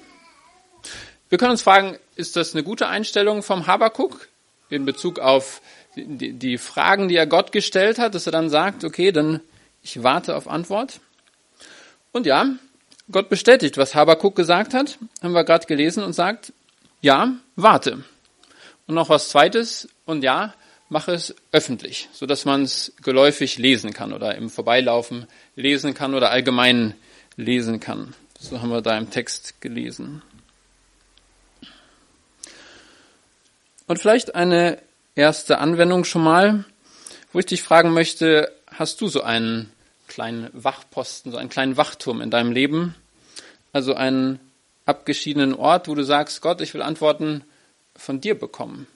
Wir 1.29 1.37
können 1.37 1.51
uns 1.51 1.61
fragen, 1.61 1.97
ist 2.15 2.35
das 2.35 2.53
eine 2.53 2.63
gute 2.63 2.87
Einstellung 2.87 3.43
vom 3.43 3.67
Habakuk 3.67 4.27
in 4.69 4.85
Bezug 4.85 5.19
auf 5.19 5.61
die, 5.95 6.33
die 6.33 6.57
Fragen, 6.57 7.07
die 7.07 7.15
er 7.15 7.27
Gott 7.27 7.51
gestellt 7.51 7.99
hat, 7.99 8.15
dass 8.15 8.25
er 8.25 8.31
dann 8.31 8.49
sagt, 8.49 8.83
okay, 8.83 9.11
dann 9.11 9.41
ich 9.83 10.03
warte 10.03 10.35
auf 10.35 10.47
Antwort. 10.47 10.99
Und 12.11 12.25
ja, 12.25 12.45
Gott 13.11 13.29
bestätigt, 13.29 13.77
was 13.77 13.95
Habakuk 13.95 14.35
gesagt 14.35 14.73
hat, 14.73 14.97
haben 15.21 15.33
wir 15.33 15.43
gerade 15.43 15.65
gelesen 15.65 16.03
und 16.03 16.13
sagt, 16.13 16.53
ja, 17.01 17.33
warte. 17.55 18.03
Und 18.87 18.95
noch 18.95 19.09
was 19.09 19.29
zweites, 19.29 19.89
und 20.05 20.23
ja, 20.23 20.53
mache 20.89 21.13
es 21.13 21.35
öffentlich, 21.51 22.09
so 22.11 22.25
dass 22.25 22.45
man 22.45 22.63
es 22.63 22.93
geläufig 23.01 23.57
lesen 23.57 23.93
kann 23.93 24.13
oder 24.13 24.35
im 24.35 24.49
Vorbeilaufen 24.49 25.25
lesen 25.55 25.93
kann 25.93 26.13
oder 26.13 26.31
allgemein 26.31 26.93
lesen 27.37 27.79
kann. 27.79 28.13
So 28.39 28.61
haben 28.61 28.69
wir 28.69 28.81
da 28.81 28.97
im 28.97 29.09
Text 29.09 29.61
gelesen. 29.61 30.21
Und 33.87 33.99
vielleicht 33.99 34.35
eine 34.35 34.81
erste 35.15 35.59
Anwendung 35.59 36.03
schon 36.03 36.23
mal, 36.23 36.65
wo 37.33 37.39
ich 37.39 37.45
dich 37.45 37.63
fragen 37.63 37.93
möchte, 37.93 38.51
hast 38.67 39.01
du 39.01 39.07
so 39.07 39.21
einen 39.21 39.71
kleinen 40.07 40.49
Wachposten, 40.53 41.31
so 41.31 41.37
einen 41.37 41.49
kleinen 41.49 41.77
Wachturm 41.77 42.21
in 42.21 42.31
deinem 42.31 42.51
Leben? 42.51 42.95
Also 43.73 43.93
einen 43.93 44.39
abgeschiedenen 44.85 45.53
Ort, 45.53 45.87
wo 45.87 45.95
du 45.95 46.03
sagst, 46.03 46.41
Gott, 46.41 46.61
ich 46.61 46.73
will 46.73 46.81
Antworten 46.81 47.43
von 47.95 48.19
dir 48.19 48.37
bekommen. 48.37 48.87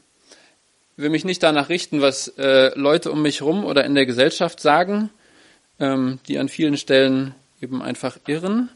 Ich 0.97 1.03
will 1.03 1.09
mich 1.09 1.25
nicht 1.25 1.43
danach 1.43 1.69
richten, 1.69 2.01
was 2.01 2.29
äh, 2.37 2.77
Leute 2.77 3.11
um 3.11 3.21
mich 3.21 3.41
herum 3.41 3.65
oder 3.65 3.83
in 3.83 3.95
der 3.95 4.05
Gesellschaft 4.05 4.59
sagen, 4.59 5.09
ähm, 5.79 6.19
die 6.27 6.37
an 6.37 6.49
vielen 6.49 6.77
Stellen 6.77 7.35
eben 7.61 7.81
einfach 7.81 8.17
irren, 8.27 8.69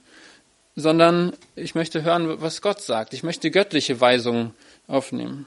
sondern 0.76 1.34
ich 1.56 1.76
möchte 1.76 2.04
hören, 2.04 2.42
was 2.42 2.62
Gott 2.62 2.82
sagt. 2.82 3.14
Ich 3.14 3.24
möchte 3.24 3.52
göttliche 3.52 4.00
Weisungen 4.02 4.54
aufnehmen. 4.88 5.46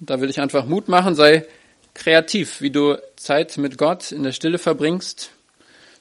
Da 0.00 0.20
will 0.20 0.30
ich 0.30 0.40
einfach 0.40 0.64
Mut 0.66 0.88
machen, 0.88 1.14
sei 1.14 1.44
kreativ, 1.94 2.60
wie 2.60 2.70
du 2.70 2.96
Zeit 3.16 3.58
mit 3.58 3.78
Gott 3.78 4.12
in 4.12 4.22
der 4.22 4.32
Stille 4.32 4.58
verbringst. 4.58 5.30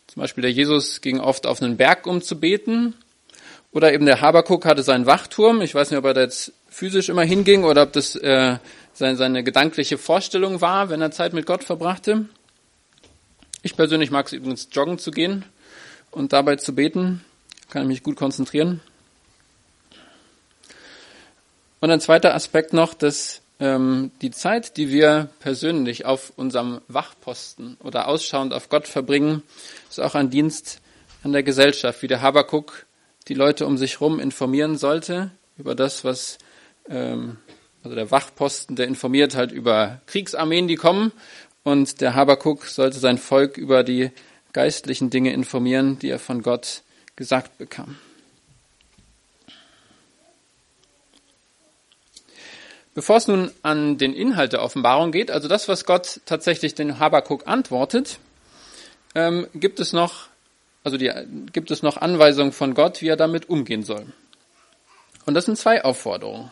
Zum 0.08 0.22
Beispiel 0.22 0.44
der 0.44 0.52
Jesus 0.52 1.02
ging 1.02 1.20
oft 1.20 1.48
auf 1.48 1.62
einen 1.62 1.78
Berg, 1.78 2.06
um 2.06 2.22
zu 2.22 2.40
beten. 2.40 2.94
Oder 3.72 3.94
eben 3.94 4.06
der 4.06 4.22
Habakuk 4.22 4.66
hatte 4.66 4.84
seinen 4.84 5.06
Wachturm. 5.06 5.62
Ich 5.62 5.74
weiß 5.74 5.92
nicht, 5.92 5.98
ob 5.98 6.06
er 6.06 6.14
da 6.14 6.22
jetzt 6.22 6.54
physisch 6.70 7.10
immer 7.10 7.24
hinging 7.24 7.64
oder 7.64 7.84
ob 7.84 7.94
das 7.94 8.16
äh, 8.16 8.58
seine, 8.94 9.18
seine 9.18 9.44
gedankliche 9.44 9.98
Vorstellung 9.98 10.62
war, 10.62 10.90
wenn 10.90 11.02
er 11.02 11.12
Zeit 11.12 11.34
mit 11.34 11.46
Gott 11.46 11.64
verbrachte. 11.64 12.26
Ich 13.64 13.76
persönlich 13.76 14.12
mag 14.12 14.28
es 14.28 14.34
übrigens, 14.34 14.70
joggen 14.72 15.00
zu 15.00 15.12
gehen 15.12 15.44
und 16.12 16.34
dabei 16.34 16.56
zu 16.56 16.74
beten. 16.74 17.26
Kann 17.70 17.82
ich 17.82 17.88
mich 17.88 18.04
gut 18.04 18.16
konzentrieren. 18.16 18.80
Und 21.80 21.92
ein 21.92 22.00
zweiter 22.00 22.34
Aspekt 22.34 22.74
noch, 22.74 22.94
dass 22.94 23.42
die 23.60 24.32
Zeit, 24.32 24.78
die 24.78 24.92
wir 24.92 25.30
persönlich 25.40 26.06
auf 26.06 26.32
unserem 26.36 26.82
Wachposten 26.88 27.78
oder 27.84 28.08
ausschauend 28.08 28.54
auf 28.54 28.70
Gott 28.70 28.88
verbringen, 28.88 29.42
ist 29.90 30.00
auch 30.00 30.14
ein 30.14 30.30
Dienst 30.30 30.80
an 31.24 31.32
der 31.32 31.42
Gesellschaft, 31.42 32.04
wie 32.04 32.08
der 32.08 32.22
Habakuk 32.22 32.86
die 33.28 33.34
Leute 33.34 33.66
um 33.66 33.78
sich 33.78 34.00
herum 34.00 34.20
informieren 34.20 34.78
sollte 34.78 35.32
über 35.58 35.74
das, 35.74 36.04
was 36.04 36.38
ähm, 36.88 37.38
also 37.84 37.96
der 37.96 38.12
Wachposten, 38.12 38.76
der 38.76 38.88
informiert 38.88 39.36
halt 39.36 39.52
über 39.52 40.02
Kriegsarmeen, 40.06 40.68
die 40.68 40.76
kommen, 40.76 41.12
und 41.64 42.00
der 42.00 42.16
Habakuk 42.16 42.66
sollte 42.66 42.98
sein 42.98 43.18
Volk 43.18 43.58
über 43.58 43.84
die 43.84 44.12
geistlichen 44.54 45.10
Dinge 45.10 45.34
informieren, 45.34 46.00
die 46.00 46.10
er 46.10 46.20
von 46.20 46.42
Gott 46.42 46.84
gesagt 47.16 47.58
bekam. 47.58 47.98
Bevor 52.98 53.18
es 53.18 53.28
nun 53.28 53.52
an 53.62 54.00
den 54.00 54.16
Inhalt 54.16 54.54
der 54.54 54.64
Offenbarung 54.64 55.12
geht, 55.12 55.30
also 55.30 55.48
das, 55.48 55.68
was 55.68 55.86
Gott 55.86 56.20
tatsächlich 56.26 56.74
den 56.74 56.98
Habakuk 56.98 57.48
antwortet, 57.48 58.18
ähm, 59.14 59.46
gibt 59.54 59.80
es 59.80 59.94
noch, 59.94 60.30
also 60.84 60.98
die, 60.98 61.12
gibt 61.54 61.70
es 61.70 61.84
noch 61.84 61.98
Anweisungen 61.98 62.52
von 62.52 62.74
Gott, 62.74 63.04
wie 63.04 63.10
er 63.10 63.16
damit 63.16 63.50
umgehen 63.50 63.84
soll. 63.84 64.08
Und 65.28 65.36
das 65.36 65.46
sind 65.46 65.60
zwei 65.60 65.84
Aufforderungen. 65.84 66.52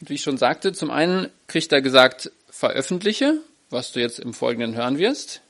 Und 0.00 0.10
wie 0.10 0.14
ich 0.14 0.22
schon 0.22 0.38
sagte, 0.38 0.72
zum 0.72 0.90
einen 0.90 1.28
kriegt 1.46 1.70
er 1.70 1.82
gesagt, 1.82 2.32
veröffentliche, 2.50 3.38
was 3.70 3.92
du 3.92 4.00
jetzt 4.00 4.18
im 4.18 4.34
Folgenden 4.34 4.74
hören 4.74 4.98
wirst, 4.98 5.42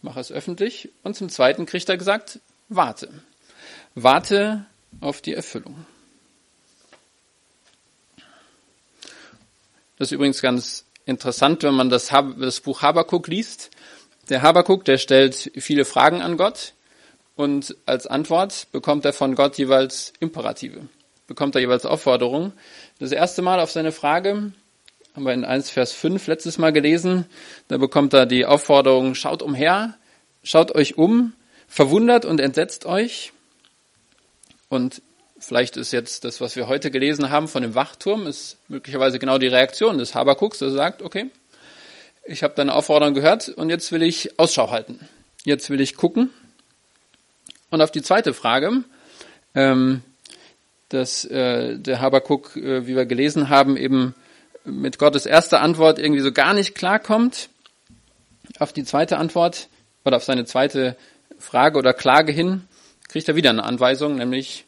mach 0.00 0.16
es 0.16 0.30
öffentlich. 0.30 0.90
Und 1.02 1.16
zum 1.16 1.28
zweiten 1.28 1.66
kriegt 1.66 1.88
er 1.88 1.96
gesagt, 1.96 2.38
warte. 2.68 3.08
Warte 3.96 4.64
auf 5.00 5.22
die 5.22 5.34
Erfüllung. 5.34 5.86
Das 9.96 10.08
ist 10.08 10.12
übrigens 10.12 10.42
ganz 10.42 10.86
interessant, 11.06 11.62
wenn 11.62 11.74
man 11.74 11.88
das, 11.88 12.12
das 12.38 12.60
Buch 12.60 12.82
Habakuk 12.82 13.28
liest. 13.28 13.70
Der 14.28 14.42
Habakuk, 14.42 14.84
der 14.84 14.98
stellt 14.98 15.52
viele 15.56 15.84
Fragen 15.84 16.20
an 16.20 16.36
Gott 16.36 16.72
und 17.36 17.76
als 17.86 18.06
Antwort 18.06 18.68
bekommt 18.72 19.04
er 19.04 19.12
von 19.12 19.34
Gott 19.34 19.56
jeweils 19.58 20.12
Imperative, 20.18 20.88
bekommt 21.26 21.54
er 21.54 21.60
jeweils 21.60 21.86
Aufforderungen. 21.86 22.52
Das 22.98 23.12
erste 23.12 23.42
Mal 23.42 23.60
auf 23.60 23.70
seine 23.70 23.92
Frage 23.92 24.52
haben 25.14 25.24
wir 25.24 25.32
in 25.32 25.44
1 25.44 25.70
Vers 25.70 25.92
5 25.92 26.26
letztes 26.26 26.58
Mal 26.58 26.72
gelesen, 26.72 27.26
da 27.68 27.76
bekommt 27.76 28.14
er 28.14 28.26
die 28.26 28.46
Aufforderung, 28.46 29.14
schaut 29.14 29.42
umher, 29.42 29.94
schaut 30.42 30.74
euch 30.74 30.98
um, 30.98 31.34
verwundert 31.68 32.24
und 32.24 32.40
entsetzt 32.40 32.84
euch. 32.84 33.32
Und 34.68 35.02
Vielleicht 35.46 35.76
ist 35.76 35.92
jetzt 35.92 36.24
das, 36.24 36.40
was 36.40 36.56
wir 36.56 36.68
heute 36.68 36.90
gelesen 36.90 37.28
haben 37.28 37.48
von 37.48 37.62
dem 37.62 37.74
Wachturm, 37.74 38.26
ist 38.26 38.56
möglicherweise 38.68 39.18
genau 39.18 39.36
die 39.36 39.46
Reaktion 39.46 39.98
des 39.98 40.14
Habakuks, 40.14 40.60
der 40.60 40.70
sagt, 40.70 41.02
okay, 41.02 41.26
ich 42.24 42.42
habe 42.42 42.54
deine 42.54 42.74
Aufforderung 42.74 43.12
gehört 43.12 43.50
und 43.50 43.68
jetzt 43.68 43.92
will 43.92 44.02
ich 44.02 44.38
Ausschau 44.38 44.70
halten. 44.70 45.06
Jetzt 45.44 45.68
will 45.68 45.82
ich 45.82 45.96
gucken. 45.96 46.30
Und 47.68 47.82
auf 47.82 47.90
die 47.90 48.00
zweite 48.00 48.32
Frage, 48.32 48.84
ähm, 49.54 50.00
dass 50.88 51.26
äh, 51.26 51.78
der 51.78 52.00
Habakuk, 52.00 52.56
äh, 52.56 52.86
wie 52.86 52.96
wir 52.96 53.04
gelesen 53.04 53.50
haben, 53.50 53.76
eben 53.76 54.14
mit 54.64 54.98
Gottes 54.98 55.26
erster 55.26 55.60
Antwort 55.60 55.98
irgendwie 55.98 56.22
so 56.22 56.32
gar 56.32 56.54
nicht 56.54 56.74
klarkommt, 56.74 57.50
auf 58.58 58.72
die 58.72 58.84
zweite 58.84 59.18
Antwort 59.18 59.68
oder 60.06 60.16
auf 60.16 60.24
seine 60.24 60.46
zweite 60.46 60.96
Frage 61.38 61.78
oder 61.78 61.92
Klage 61.92 62.32
hin, 62.32 62.62
kriegt 63.08 63.28
er 63.28 63.36
wieder 63.36 63.50
eine 63.50 63.64
Anweisung, 63.64 64.16
nämlich 64.16 64.64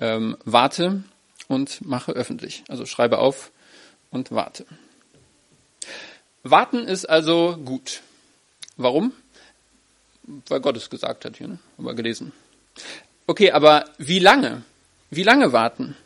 ähm, 0.00 0.36
warte 0.44 1.04
und 1.48 1.84
mache 1.84 2.12
öffentlich. 2.12 2.64
Also 2.68 2.86
schreibe 2.86 3.18
auf 3.18 3.50
und 4.10 4.30
warte. 4.32 4.66
Warten 6.42 6.86
ist 6.86 7.06
also 7.06 7.56
gut. 7.64 8.02
Warum? 8.76 9.12
Weil 10.48 10.60
Gott 10.60 10.76
es 10.76 10.90
gesagt 10.90 11.24
hat 11.24 11.36
hier, 11.36 11.48
ne? 11.48 11.58
haben 11.76 11.86
wir 11.86 11.94
gelesen. 11.94 12.32
Okay, 13.26 13.50
aber 13.52 13.84
wie 13.98 14.18
lange? 14.18 14.62
Wie 15.10 15.22
lange 15.22 15.52
warten? 15.52 15.96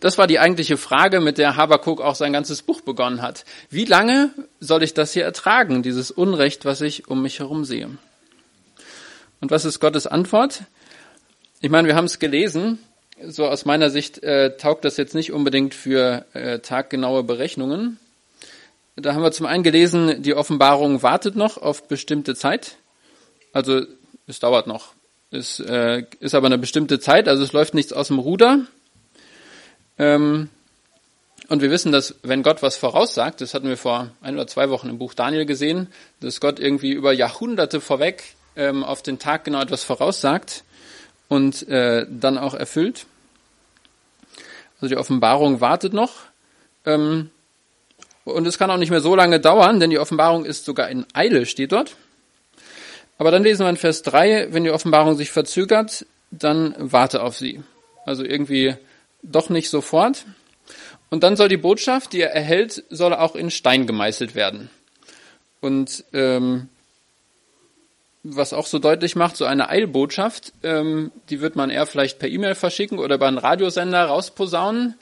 Das 0.00 0.18
war 0.18 0.26
die 0.26 0.38
eigentliche 0.38 0.76
Frage, 0.76 1.20
mit 1.20 1.38
der 1.38 1.56
Habakuk 1.56 2.00
auch 2.00 2.14
sein 2.14 2.32
ganzes 2.32 2.62
Buch 2.62 2.80
begonnen 2.80 3.22
hat. 3.22 3.44
Wie 3.70 3.84
lange 3.84 4.30
soll 4.60 4.82
ich 4.82 4.94
das 4.94 5.12
hier 5.12 5.24
ertragen, 5.24 5.82
dieses 5.82 6.10
Unrecht, 6.10 6.64
was 6.64 6.80
ich 6.80 7.08
um 7.08 7.22
mich 7.22 7.38
herum 7.38 7.64
sehe? 7.64 7.90
Und 9.40 9.50
was 9.50 9.64
ist 9.64 9.80
Gottes 9.80 10.06
Antwort? 10.06 10.62
Ich 11.60 11.70
meine, 11.70 11.88
wir 11.88 11.94
haben 11.96 12.04
es 12.04 12.18
gelesen, 12.18 12.78
so 13.26 13.46
aus 13.46 13.64
meiner 13.64 13.90
Sicht 13.90 14.22
äh, 14.22 14.56
taugt 14.56 14.84
das 14.84 14.96
jetzt 14.96 15.14
nicht 15.14 15.32
unbedingt 15.32 15.74
für 15.74 16.26
äh, 16.34 16.58
taggenaue 16.58 17.22
Berechnungen. 17.22 17.98
Da 18.96 19.14
haben 19.14 19.22
wir 19.22 19.32
zum 19.32 19.46
einen 19.46 19.62
gelesen, 19.62 20.22
die 20.22 20.34
Offenbarung 20.34 21.02
wartet 21.02 21.36
noch 21.36 21.58
auf 21.58 21.88
bestimmte 21.88 22.34
Zeit. 22.34 22.76
Also 23.52 23.82
es 24.26 24.40
dauert 24.40 24.66
noch. 24.66 24.94
Es 25.30 25.58
äh, 25.60 26.04
ist 26.20 26.34
aber 26.34 26.46
eine 26.46 26.58
bestimmte 26.58 27.00
Zeit, 27.00 27.28
also 27.28 27.42
es 27.42 27.52
läuft 27.52 27.74
nichts 27.74 27.92
aus 27.92 28.08
dem 28.08 28.18
Ruder. 28.18 28.66
Ähm, 29.98 30.48
und 31.48 31.60
wir 31.60 31.70
wissen, 31.70 31.92
dass 31.92 32.14
wenn 32.22 32.42
Gott 32.42 32.62
was 32.62 32.76
voraussagt, 32.76 33.40
das 33.40 33.54
hatten 33.54 33.68
wir 33.68 33.76
vor 33.76 34.10
ein 34.20 34.34
oder 34.34 34.46
zwei 34.46 34.70
Wochen 34.70 34.88
im 34.88 34.98
Buch 34.98 35.14
Daniel 35.14 35.44
gesehen, 35.44 35.88
dass 36.20 36.40
Gott 36.40 36.58
irgendwie 36.58 36.92
über 36.92 37.12
Jahrhunderte 37.12 37.80
vorweg 37.80 38.22
ähm, 38.56 38.84
auf 38.84 39.02
den 39.02 39.18
Tag 39.18 39.44
genau 39.44 39.60
etwas 39.60 39.84
voraussagt 39.84 40.64
und 41.28 41.66
äh, 41.68 42.06
dann 42.08 42.38
auch 42.38 42.54
erfüllt. 42.54 43.06
Also 44.80 44.94
die 44.94 44.96
Offenbarung 44.98 45.60
wartet 45.60 45.92
noch. 45.92 46.12
Ähm, 46.84 47.30
und 48.24 48.46
es 48.46 48.58
kann 48.58 48.70
auch 48.70 48.78
nicht 48.78 48.90
mehr 48.90 49.00
so 49.00 49.14
lange 49.14 49.40
dauern, 49.40 49.80
denn 49.80 49.90
die 49.90 49.98
Offenbarung 49.98 50.44
ist 50.44 50.64
sogar 50.64 50.88
in 50.88 51.06
Eile, 51.12 51.46
steht 51.46 51.72
dort. 51.72 51.96
Aber 53.18 53.30
dann 53.30 53.44
lesen 53.44 53.64
wir 53.64 53.70
in 53.70 53.76
Vers 53.76 54.02
3, 54.02 54.48
wenn 54.52 54.64
die 54.64 54.70
Offenbarung 54.70 55.16
sich 55.16 55.30
verzögert, 55.30 56.06
dann 56.30 56.74
warte 56.78 57.22
auf 57.22 57.36
sie. 57.36 57.62
Also 58.06 58.24
irgendwie 58.24 58.74
doch 59.22 59.50
nicht 59.50 59.70
sofort. 59.70 60.24
Und 61.10 61.22
dann 61.22 61.36
soll 61.36 61.48
die 61.48 61.56
Botschaft, 61.56 62.12
die 62.12 62.22
er 62.22 62.32
erhält, 62.32 62.82
soll 62.90 63.14
auch 63.14 63.36
in 63.36 63.50
Stein 63.50 63.86
gemeißelt 63.86 64.34
werden. 64.34 64.70
Und 65.60 66.04
ähm, 66.12 66.68
was 68.24 68.54
auch 68.54 68.66
so 68.66 68.78
deutlich 68.78 69.16
macht, 69.16 69.36
so 69.36 69.44
eine 69.44 69.68
Eilbotschaft, 69.68 70.54
ähm, 70.62 71.12
die 71.28 71.40
wird 71.40 71.56
man 71.56 71.70
eher 71.70 71.86
vielleicht 71.86 72.18
per 72.18 72.28
E-Mail 72.28 72.54
verschicken 72.54 72.98
oder 72.98 73.16
über 73.16 73.28
einen 73.28 73.38
Radiosender 73.38 74.06
rausposaunen. 74.06 74.94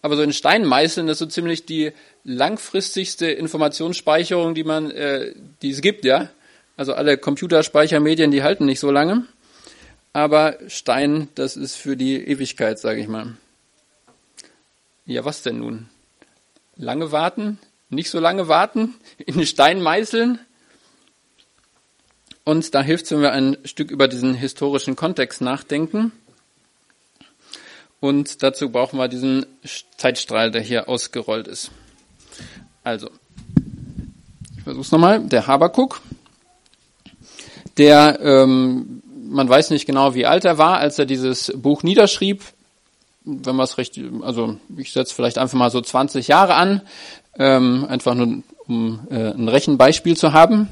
Aber 0.00 0.16
so 0.16 0.22
in 0.22 0.32
Stein 0.32 0.64
meißeln 0.64 1.08
ist 1.08 1.18
so 1.18 1.26
ziemlich 1.26 1.66
die 1.66 1.92
langfristigste 2.22 3.26
Informationsspeicherung, 3.26 4.54
die 4.54 4.62
man, 4.62 4.92
äh, 4.92 5.34
die 5.60 5.70
es 5.70 5.80
gibt, 5.80 6.04
ja. 6.04 6.30
Also 6.76 6.94
alle 6.94 7.18
Computerspeichermedien, 7.18 8.30
die 8.30 8.44
halten 8.44 8.64
nicht 8.64 8.78
so 8.78 8.92
lange. 8.92 9.24
Aber 10.12 10.56
Stein, 10.68 11.28
das 11.34 11.56
ist 11.56 11.74
für 11.74 11.96
die 11.96 12.16
Ewigkeit, 12.28 12.78
sage 12.78 13.00
ich 13.00 13.08
mal. 13.08 13.34
Ja, 15.04 15.24
was 15.24 15.42
denn 15.42 15.58
nun? 15.58 15.88
Lange 16.76 17.10
warten? 17.10 17.58
Nicht 17.88 18.10
so 18.10 18.20
lange 18.20 18.46
warten? 18.46 18.94
In 19.18 19.34
den 19.34 19.46
Stein 19.46 19.82
meißeln? 19.82 20.38
Und 22.48 22.74
da 22.74 22.80
hilft 22.80 23.04
es, 23.04 23.10
wenn 23.10 23.20
wir 23.20 23.32
ein 23.32 23.58
Stück 23.66 23.90
über 23.90 24.08
diesen 24.08 24.32
historischen 24.32 24.96
Kontext 24.96 25.42
nachdenken. 25.42 26.12
Und 28.00 28.42
dazu 28.42 28.70
brauchen 28.70 28.98
wir 28.98 29.06
diesen 29.06 29.44
Zeitstrahl, 29.98 30.50
der 30.50 30.62
hier 30.62 30.88
ausgerollt 30.88 31.46
ist. 31.46 31.70
Also, 32.82 33.10
ich 34.56 34.62
versuche 34.62 34.80
es 34.80 34.90
nochmal. 34.90 35.20
Der 35.20 35.46
Habakuk, 35.46 36.00
der, 37.76 38.18
ähm, 38.22 39.02
man 39.28 39.46
weiß 39.46 39.68
nicht 39.68 39.84
genau, 39.84 40.14
wie 40.14 40.24
alt 40.24 40.46
er 40.46 40.56
war, 40.56 40.78
als 40.78 40.98
er 40.98 41.04
dieses 41.04 41.52
Buch 41.54 41.82
niederschrieb 41.82 42.42
wenn 43.30 43.56
man 43.56 43.64
es 43.64 43.76
recht, 43.76 44.00
also 44.22 44.56
ich 44.78 44.90
setze 44.90 45.14
vielleicht 45.14 45.36
einfach 45.36 45.58
mal 45.58 45.70
so 45.70 45.82
20 45.82 46.28
Jahre 46.28 46.54
an, 46.54 46.80
ähm, 47.38 47.84
einfach 47.86 48.14
nur 48.14 48.42
um 48.66 49.06
äh, 49.10 49.32
ein 49.32 49.48
Rechenbeispiel 49.48 50.16
zu 50.16 50.32
haben. 50.32 50.70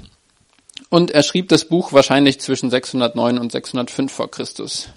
Und 0.89 1.11
er 1.11 1.23
schrieb 1.23 1.49
das 1.49 1.65
Buch 1.65 1.93
wahrscheinlich 1.93 2.41
zwischen 2.41 2.71
609 2.71 3.39
und 3.39 3.53
605 3.53 4.13
vor 4.13 4.31
Christus. 4.31 4.89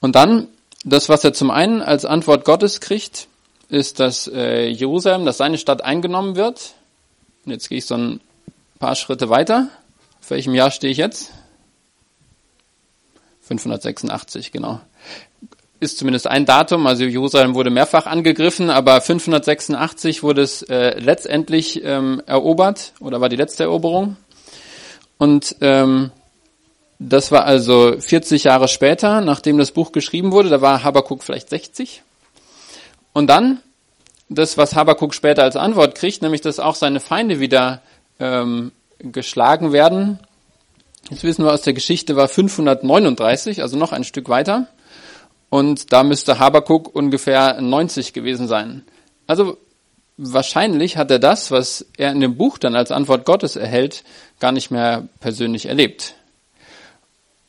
Und 0.00 0.16
dann, 0.16 0.48
das, 0.84 1.08
was 1.08 1.24
er 1.24 1.32
zum 1.32 1.50
einen 1.50 1.82
als 1.82 2.04
Antwort 2.04 2.44
Gottes 2.44 2.80
kriegt, 2.80 3.28
ist, 3.68 4.00
dass 4.00 4.26
äh, 4.26 4.66
Jerusalem, 4.68 5.24
dass 5.24 5.36
seine 5.36 5.58
Stadt 5.58 5.82
eingenommen 5.82 6.36
wird. 6.36 6.74
Und 7.44 7.52
jetzt 7.52 7.68
gehe 7.68 7.78
ich 7.78 7.86
so 7.86 7.94
ein 7.94 8.20
paar 8.78 8.96
Schritte 8.96 9.30
weiter. 9.30 9.68
Auf 10.20 10.30
welchem 10.30 10.54
Jahr 10.54 10.70
stehe 10.70 10.90
ich 10.90 10.98
jetzt? 10.98 11.30
586, 13.42 14.52
genau 14.52 14.80
ist 15.80 15.96
zumindest 15.96 16.26
ein 16.26 16.44
Datum, 16.44 16.86
also 16.86 17.04
Jerusalem 17.04 17.54
wurde 17.54 17.70
mehrfach 17.70 18.06
angegriffen, 18.06 18.68
aber 18.68 19.00
586 19.00 20.22
wurde 20.22 20.42
es 20.42 20.62
äh, 20.62 20.98
letztendlich 21.00 21.82
ähm, 21.82 22.22
erobert 22.26 22.92
oder 23.00 23.20
war 23.20 23.30
die 23.30 23.36
letzte 23.36 23.64
Eroberung. 23.64 24.16
Und 25.20 25.56
ähm, 25.60 26.12
das 26.98 27.30
war 27.30 27.44
also 27.44 27.94
40 28.00 28.44
Jahre 28.44 28.68
später, 28.68 29.20
nachdem 29.20 29.58
das 29.58 29.70
Buch 29.70 29.92
geschrieben 29.92 30.32
wurde, 30.32 30.48
da 30.48 30.62
war 30.62 30.82
Habakuk 30.82 31.22
vielleicht 31.22 31.50
60. 31.50 32.02
Und 33.12 33.26
dann 33.26 33.60
das, 34.30 34.56
was 34.56 34.74
Habakuk 34.74 35.12
später 35.12 35.42
als 35.42 35.56
Antwort 35.56 35.94
kriegt, 35.94 36.22
nämlich 36.22 36.40
dass 36.40 36.58
auch 36.58 36.74
seine 36.74 37.00
Feinde 37.00 37.38
wieder 37.38 37.82
ähm, 38.18 38.72
geschlagen 38.98 39.72
werden. 39.72 40.20
Jetzt 41.10 41.22
wissen 41.22 41.44
wir 41.44 41.52
aus 41.52 41.62
der 41.62 41.74
Geschichte, 41.74 42.16
war 42.16 42.26
539, 42.26 43.60
also 43.60 43.76
noch 43.76 43.92
ein 43.92 44.04
Stück 44.04 44.30
weiter. 44.30 44.68
Und 45.50 45.92
da 45.92 46.02
müsste 46.02 46.38
Habakuk 46.38 46.94
ungefähr 46.94 47.60
90 47.60 48.14
gewesen 48.14 48.48
sein. 48.48 48.84
Also 49.26 49.58
wahrscheinlich 50.16 50.96
hat 50.96 51.10
er 51.10 51.18
das, 51.18 51.50
was 51.50 51.86
er 51.98 52.12
in 52.12 52.20
dem 52.20 52.36
Buch 52.36 52.58
dann 52.58 52.74
als 52.74 52.90
Antwort 52.90 53.24
Gottes 53.24 53.56
erhält, 53.56 54.04
gar 54.40 54.52
nicht 54.52 54.70
mehr 54.70 55.08
persönlich 55.20 55.66
erlebt. 55.66 56.14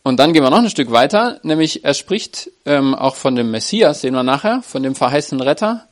Und 0.04 0.18
dann 0.20 0.34
gehen 0.34 0.44
wir 0.44 0.50
noch 0.50 0.60
ein 0.60 0.70
Stück 0.70 0.92
weiter, 0.92 1.40
nämlich 1.44 1.84
er 1.84 1.94
spricht 1.94 2.52
ähm, 2.66 2.96
auch 2.96 3.16
von 3.16 3.36
dem 3.36 3.52
Messias, 3.52 4.02
sehen 4.02 4.14
wir 4.14 4.24
nachher, 4.24 4.62
von 4.64 4.84
dem 4.84 4.96
verheißenen 4.96 5.42
Retter. 5.42 5.88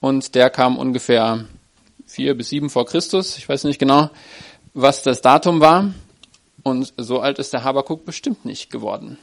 Und 0.00 0.34
der 0.34 0.50
kam 0.50 0.78
ungefähr 0.78 1.44
vier 2.06 2.34
bis 2.36 2.48
sieben 2.48 2.70
vor 2.70 2.86
Christus. 2.86 3.36
Ich 3.38 3.48
weiß 3.48 3.64
nicht 3.64 3.78
genau, 3.78 4.10
was 4.72 5.02
das 5.02 5.20
Datum 5.20 5.60
war. 5.60 5.92
Und 6.62 6.92
so 6.96 7.20
alt 7.20 7.38
ist 7.38 7.52
der 7.52 7.64
Habakuk 7.64 8.04
bestimmt 8.04 8.44
nicht 8.44 8.70
geworden. 8.70 9.18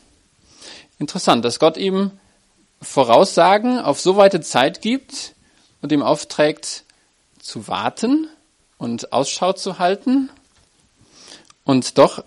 Interessant, 1.00 1.46
dass 1.46 1.60
Gott 1.60 1.78
ihm 1.78 2.12
Voraussagen 2.82 3.80
auf 3.80 4.00
so 4.00 4.18
weite 4.18 4.42
Zeit 4.42 4.82
gibt 4.82 5.34
und 5.82 5.92
ihm 5.92 6.02
aufträgt 6.02 6.84
zu 7.40 7.68
warten 7.68 8.28
und 8.78 9.14
Ausschau 9.14 9.54
zu 9.54 9.80
halten. 9.80 10.30
Und 11.68 11.98
doch 11.98 12.24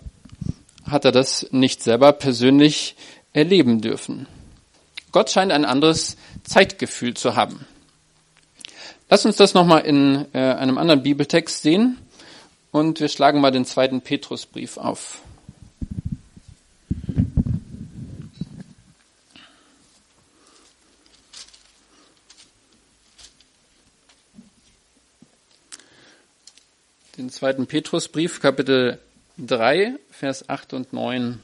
hat 0.85 1.03
er 1.03 1.11
das 1.11 1.47
nicht 1.49 1.81
selber 1.81 2.13
persönlich 2.13 2.95
erleben 3.33 3.81
dürfen. 3.81 4.27
Gott 5.11 5.31
scheint 5.31 5.51
ein 5.51 5.65
anderes 5.65 6.15
Zeitgefühl 6.43 7.15
zu 7.15 7.35
haben. 7.35 7.65
Lass 9.09 9.25
uns 9.25 9.37
das 9.37 9.55
nochmal 9.55 9.81
in 9.81 10.27
äh, 10.33 10.37
einem 10.37 10.77
anderen 10.77 11.01
Bibeltext 11.01 11.63
sehen 11.63 11.97
und 12.69 12.99
wir 12.99 13.09
schlagen 13.09 13.41
mal 13.41 13.51
den 13.51 13.65
zweiten 13.65 14.01
Petrusbrief 14.01 14.77
auf. 14.77 15.21
den 27.17 27.29
zweiten 27.29 27.67
Petrusbrief, 27.67 28.39
Kapitel 28.39 28.97
3, 29.45 29.95
Vers 30.11 30.49
8 30.49 30.73
und 30.73 30.93
9. 30.93 31.39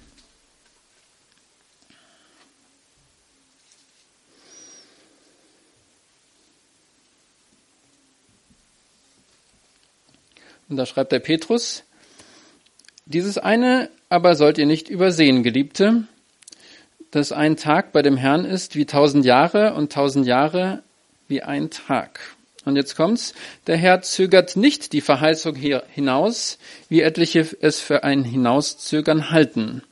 Und 10.70 10.78
da 10.78 10.86
schreibt 10.86 11.12
der 11.12 11.20
Petrus, 11.20 11.84
dieses 13.06 13.38
eine 13.38 13.90
aber 14.10 14.36
sollt 14.36 14.58
ihr 14.58 14.66
nicht 14.66 14.90
übersehen, 14.90 15.44
Geliebte, 15.44 16.04
dass 17.12 17.32
ein 17.32 17.58
Tag 17.58 17.94
bei 17.94 18.02
dem 18.02 18.18
Herrn 18.18 18.46
ist 18.46 18.76
wie 18.76 18.86
tausend 18.86 19.26
Jahre 19.26 19.74
und 19.74 19.92
tausend 19.92 20.28
Jahre 20.28 20.84
wie 21.28 21.42
ein 21.42 21.70
Tag. 21.70 22.37
Und 22.68 22.76
jetzt 22.76 22.98
kommt's. 22.98 23.34
Der 23.66 23.78
Herr 23.78 24.02
zögert 24.02 24.58
nicht 24.58 24.92
die 24.92 25.00
Verheißung 25.00 25.56
hinaus, 25.56 26.58
wie 26.90 27.00
etliche 27.00 27.48
es 27.62 27.80
für 27.80 28.04
ein 28.04 28.26
Hinauszögern 28.26 29.30
halten, 29.30 29.84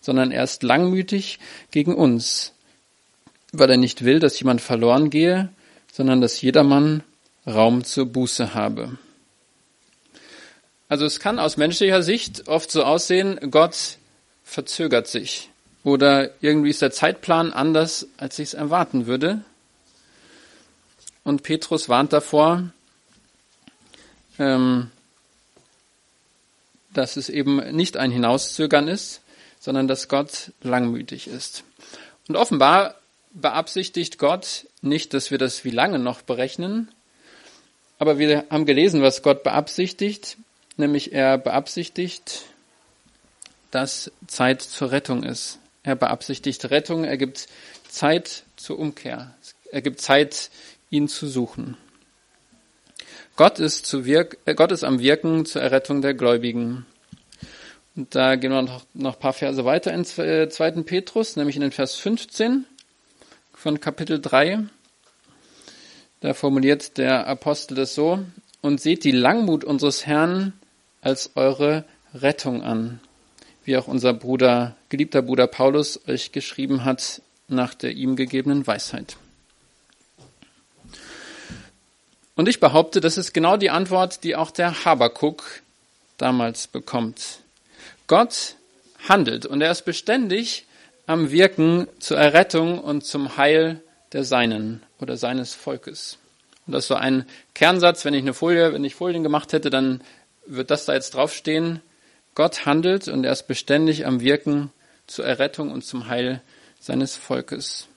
sondern 0.00 0.32
er 0.32 0.42
ist 0.42 0.64
langmütig 0.64 1.38
gegen 1.70 1.94
uns, 1.94 2.54
weil 3.52 3.70
er 3.70 3.76
nicht 3.76 4.04
will, 4.04 4.18
dass 4.18 4.40
jemand 4.40 4.60
verloren 4.60 5.10
gehe, 5.10 5.50
sondern 5.92 6.20
dass 6.20 6.42
jedermann 6.42 7.04
Raum 7.46 7.84
zur 7.84 8.06
Buße 8.06 8.52
habe. 8.52 8.98
Also 10.88 11.06
es 11.06 11.20
kann 11.20 11.38
aus 11.38 11.56
menschlicher 11.56 12.02
Sicht 12.02 12.48
oft 12.48 12.72
so 12.72 12.82
aussehen, 12.82 13.38
Gott 13.52 13.98
verzögert 14.42 15.06
sich 15.06 15.50
oder 15.84 16.30
irgendwie 16.40 16.70
ist 16.70 16.82
der 16.82 16.90
Zeitplan 16.90 17.52
anders, 17.52 18.08
als 18.16 18.40
ich 18.40 18.48
es 18.48 18.54
erwarten 18.54 19.06
würde. 19.06 19.44
Und 21.28 21.42
Petrus 21.42 21.90
warnt 21.90 22.14
davor, 22.14 22.70
ähm, 24.38 24.90
dass 26.94 27.18
es 27.18 27.28
eben 27.28 27.56
nicht 27.76 27.98
ein 27.98 28.10
Hinauszögern 28.10 28.88
ist, 28.88 29.20
sondern 29.60 29.88
dass 29.88 30.08
Gott 30.08 30.52
langmütig 30.62 31.28
ist. 31.28 31.64
Und 32.28 32.36
offenbar 32.36 32.94
beabsichtigt 33.34 34.16
Gott 34.16 34.68
nicht, 34.80 35.12
dass 35.12 35.30
wir 35.30 35.36
das 35.36 35.66
wie 35.66 35.70
lange 35.70 35.98
noch 35.98 36.22
berechnen, 36.22 36.88
aber 37.98 38.18
wir 38.18 38.46
haben 38.48 38.64
gelesen, 38.64 39.02
was 39.02 39.22
Gott 39.22 39.42
beabsichtigt, 39.42 40.38
nämlich 40.78 41.12
er 41.12 41.36
beabsichtigt, 41.36 42.46
dass 43.70 44.10
Zeit 44.28 44.62
zur 44.62 44.92
Rettung 44.92 45.24
ist. 45.24 45.58
Er 45.82 45.94
beabsichtigt 45.94 46.70
Rettung, 46.70 47.04
er 47.04 47.18
gibt 47.18 47.48
Zeit 47.90 48.44
zur 48.56 48.78
Umkehr, 48.78 49.34
er 49.70 49.82
gibt 49.82 50.00
Zeit, 50.00 50.50
ihn 50.90 51.08
zu 51.08 51.26
suchen. 51.26 51.76
Gott 53.36 53.58
ist, 53.58 53.86
zu 53.86 54.04
wirk 54.04 54.38
äh, 54.46 54.54
Gott 54.54 54.72
ist 54.72 54.84
am 54.84 54.98
Wirken 54.98 55.46
zur 55.46 55.62
Errettung 55.62 56.02
der 56.02 56.14
Gläubigen. 56.14 56.86
Und 57.94 58.14
da 58.14 58.36
gehen 58.36 58.50
wir 58.50 58.62
noch, 58.62 58.84
noch 58.94 59.14
ein 59.14 59.20
paar 59.20 59.32
Verse 59.32 59.64
weiter 59.64 59.92
in 59.92 60.04
2. 60.04 60.24
Äh, 60.24 60.82
Petrus, 60.82 61.36
nämlich 61.36 61.56
in 61.56 61.62
den 61.62 61.72
Vers 61.72 61.94
15 61.96 62.64
von 63.52 63.80
Kapitel 63.80 64.20
3. 64.20 64.64
Da 66.20 66.34
formuliert 66.34 66.98
der 66.98 67.26
Apostel 67.26 67.76
das 67.76 67.94
so, 67.94 68.20
und 68.60 68.80
seht 68.80 69.04
die 69.04 69.12
Langmut 69.12 69.64
unseres 69.64 70.06
Herrn 70.06 70.52
als 71.00 71.32
eure 71.36 71.84
Rettung 72.14 72.62
an, 72.62 73.00
wie 73.64 73.76
auch 73.76 73.86
unser 73.86 74.14
Bruder, 74.14 74.76
geliebter 74.88 75.22
Bruder 75.22 75.46
Paulus 75.46 76.00
euch 76.08 76.32
geschrieben 76.32 76.84
hat 76.84 77.22
nach 77.46 77.74
der 77.74 77.92
ihm 77.92 78.16
gegebenen 78.16 78.66
Weisheit. 78.66 79.16
Und 82.38 82.48
ich 82.48 82.60
behaupte, 82.60 83.00
das 83.00 83.18
ist 83.18 83.34
genau 83.34 83.56
die 83.56 83.68
Antwort, 83.68 84.22
die 84.22 84.36
auch 84.36 84.52
der 84.52 84.84
Habakuk 84.84 85.60
damals 86.18 86.68
bekommt. 86.68 87.40
Gott 88.06 88.54
handelt 89.08 89.44
und 89.44 89.60
er 89.60 89.72
ist 89.72 89.84
beständig 89.84 90.64
am 91.08 91.32
Wirken 91.32 91.88
zur 91.98 92.16
Errettung 92.16 92.78
und 92.78 93.04
zum 93.04 93.36
Heil 93.36 93.82
der 94.12 94.22
Seinen 94.22 94.84
oder 95.00 95.16
seines 95.16 95.52
Volkes. 95.52 96.18
Und 96.68 96.74
das 96.74 96.86
so 96.86 96.94
ein 96.94 97.26
Kernsatz, 97.54 98.04
wenn 98.04 98.14
ich 98.14 98.22
eine 98.22 98.34
Folie, 98.34 98.72
wenn 98.72 98.84
ich 98.84 98.94
Folien 98.94 99.24
gemacht 99.24 99.52
hätte, 99.52 99.68
dann 99.68 100.00
wird 100.46 100.70
das 100.70 100.84
da 100.84 100.94
jetzt 100.94 101.14
draufstehen. 101.14 101.80
Gott 102.36 102.66
handelt 102.66 103.08
und 103.08 103.24
er 103.24 103.32
ist 103.32 103.48
beständig 103.48 104.06
am 104.06 104.20
Wirken 104.20 104.70
zur 105.08 105.26
Errettung 105.26 105.72
und 105.72 105.84
zum 105.84 106.06
Heil 106.06 106.40
seines 106.78 107.16
Volkes. 107.16 107.87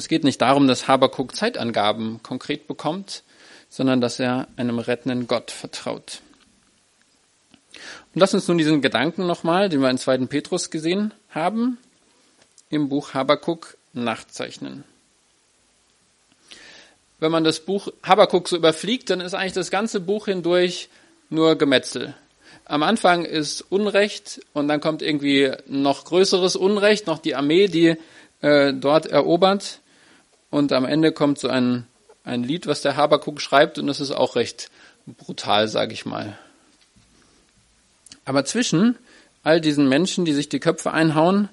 Es 0.00 0.08
geht 0.08 0.24
nicht 0.24 0.40
darum, 0.40 0.66
dass 0.66 0.88
Habakuk 0.88 1.36
Zeitangaben 1.36 2.22
konkret 2.22 2.66
bekommt, 2.66 3.22
sondern 3.68 4.00
dass 4.00 4.18
er 4.18 4.48
einem 4.56 4.78
rettenden 4.78 5.26
Gott 5.26 5.50
vertraut. 5.50 6.22
Und 8.14 8.20
lass 8.20 8.32
uns 8.32 8.48
nun 8.48 8.56
diesen 8.56 8.80
Gedanken 8.80 9.26
nochmal, 9.26 9.68
den 9.68 9.82
wir 9.82 9.90
in 9.90 9.98
2. 9.98 10.20
Petrus 10.20 10.70
gesehen 10.70 11.12
haben, 11.28 11.76
im 12.70 12.88
Buch 12.88 13.12
Habakuk 13.12 13.76
nachzeichnen. 13.92 14.84
Wenn 17.18 17.30
man 17.30 17.44
das 17.44 17.60
Buch 17.60 17.88
Habakuk 18.02 18.48
so 18.48 18.56
überfliegt, 18.56 19.10
dann 19.10 19.20
ist 19.20 19.34
eigentlich 19.34 19.52
das 19.52 19.70
ganze 19.70 20.00
Buch 20.00 20.24
hindurch 20.24 20.88
nur 21.28 21.58
Gemetzel. 21.58 22.14
Am 22.64 22.82
Anfang 22.82 23.26
ist 23.26 23.60
Unrecht 23.68 24.40
und 24.54 24.66
dann 24.66 24.80
kommt 24.80 25.02
irgendwie 25.02 25.52
noch 25.66 26.06
größeres 26.06 26.56
Unrecht, 26.56 27.06
noch 27.06 27.18
die 27.18 27.34
Armee, 27.34 27.66
die 27.66 27.98
äh, 28.40 28.72
dort 28.72 29.04
erobert. 29.04 29.79
Und 30.50 30.72
am 30.72 30.84
Ende 30.84 31.12
kommt 31.12 31.38
so 31.38 31.48
ein, 31.48 31.86
ein 32.24 32.42
Lied, 32.42 32.66
was 32.66 32.82
der 32.82 32.96
Habakuk 32.96 33.40
schreibt 33.40 33.78
und 33.78 33.86
das 33.86 34.00
ist 34.00 34.10
auch 34.10 34.36
recht 34.36 34.70
brutal, 35.06 35.68
sage 35.68 35.92
ich 35.92 36.04
mal. 36.04 36.38
Aber 38.24 38.44
zwischen 38.44 38.96
all 39.42 39.60
diesen 39.60 39.88
Menschen, 39.88 40.24
die 40.24 40.32
sich 40.32 40.48
die 40.48 40.60
Köpfe 40.60 40.92
einhauen, 40.92 41.48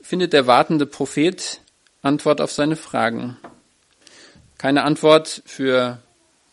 findet 0.00 0.32
der 0.32 0.46
wartende 0.46 0.86
Prophet 0.86 1.60
Antwort 2.02 2.40
auf 2.40 2.50
seine 2.50 2.76
Fragen. 2.76 3.36
Keine 4.58 4.84
Antwort 4.84 5.42
für 5.44 5.98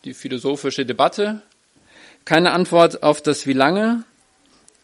die 0.04 0.14
philosophische 0.14 0.86
Debatte, 0.86 1.42
keine 2.26 2.52
Antwort 2.52 3.04
auf 3.04 3.22
das 3.22 3.48
Wie 3.48 3.54
lange, 3.54 4.04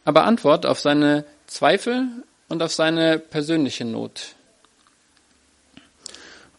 aber 0.06 0.24
Antwort 0.24 0.66
auf 0.66 0.80
seine 0.80 1.26
Zweifel 1.48 2.08
und 2.48 2.64
auf 2.64 2.74
seine 2.74 3.20
persönliche 3.20 3.86
Not. 3.86 4.36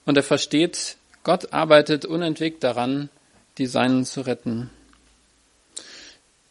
Und 0.04 0.16
er 0.16 0.22
versteht, 0.22 0.96
Gott 1.22 1.52
arbeitet 1.52 2.04
unentwegt 2.04 2.62
daran, 2.64 3.08
die 3.58 3.66
Seinen 3.66 4.04
zu 4.04 4.22
retten. 4.22 4.70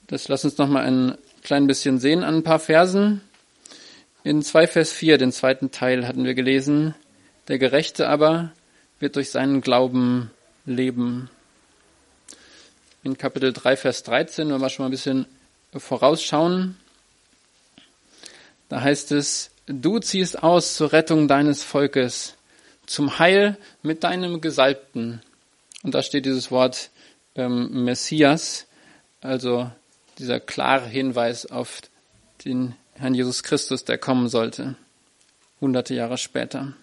Das 0.07 0.27
lass 0.27 0.45
uns 0.45 0.57
noch 0.57 0.67
mal 0.67 0.83
ein 0.83 1.17
klein 1.43 1.67
bisschen 1.67 1.99
sehen 1.99 2.23
an 2.23 2.35
ein 2.35 2.43
paar 2.43 2.59
Versen. 2.59 3.21
In 4.23 4.41
2 4.41 4.67
Vers 4.67 4.91
4, 4.91 5.17
den 5.17 5.31
zweiten 5.31 5.71
Teil, 5.71 6.07
hatten 6.07 6.23
wir 6.23 6.33
gelesen, 6.33 6.95
der 7.47 7.59
Gerechte 7.59 8.07
aber 8.07 8.51
wird 8.99 9.15
durch 9.17 9.31
seinen 9.31 9.61
Glauben 9.61 10.31
leben. 10.65 11.29
In 13.03 13.17
Kapitel 13.17 13.51
3, 13.51 13.75
Vers 13.75 14.03
13, 14.03 14.49
wenn 14.49 14.61
wir 14.61 14.69
schon 14.69 14.83
mal 14.83 14.87
ein 14.87 14.91
bisschen 14.91 15.25
vorausschauen, 15.75 16.77
da 18.69 18.81
heißt 18.81 19.11
es, 19.11 19.51
du 19.65 19.99
ziehst 19.99 20.41
aus 20.41 20.75
zur 20.75 20.93
Rettung 20.93 21.27
deines 21.27 21.63
Volkes, 21.63 22.35
zum 22.85 23.19
Heil 23.19 23.57
mit 23.81 24.03
deinem 24.03 24.41
Gesalbten. 24.41 25.21
Und 25.83 25.93
da 25.95 26.01
steht 26.01 26.25
dieses 26.25 26.51
Wort 26.51 26.89
ähm, 27.35 27.83
Messias, 27.83 28.67
also 29.21 29.69
dieser 30.17 30.39
klare 30.39 30.87
Hinweis 30.87 31.45
auf 31.45 31.81
den 32.45 32.75
Herrn 32.95 33.15
Jesus 33.15 33.43
Christus, 33.43 33.85
der 33.85 33.97
kommen 33.97 34.29
sollte, 34.29 34.75
hunderte 35.59 35.95
Jahre 35.95 36.17
später. 36.17 36.73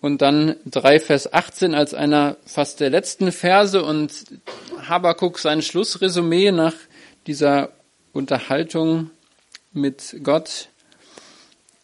Und 0.00 0.22
dann 0.22 0.56
3 0.66 1.00
Vers 1.00 1.32
18 1.32 1.74
als 1.74 1.94
einer 1.94 2.36
fast 2.46 2.80
der 2.80 2.90
letzten 2.90 3.32
Verse 3.32 3.82
und 3.82 4.12
Habakuk 4.88 5.38
sein 5.38 5.62
Schlussresümee 5.62 6.52
nach 6.52 6.74
dieser 7.26 7.70
Unterhaltung 8.12 9.10
mit 9.72 10.16
Gott. 10.22 10.68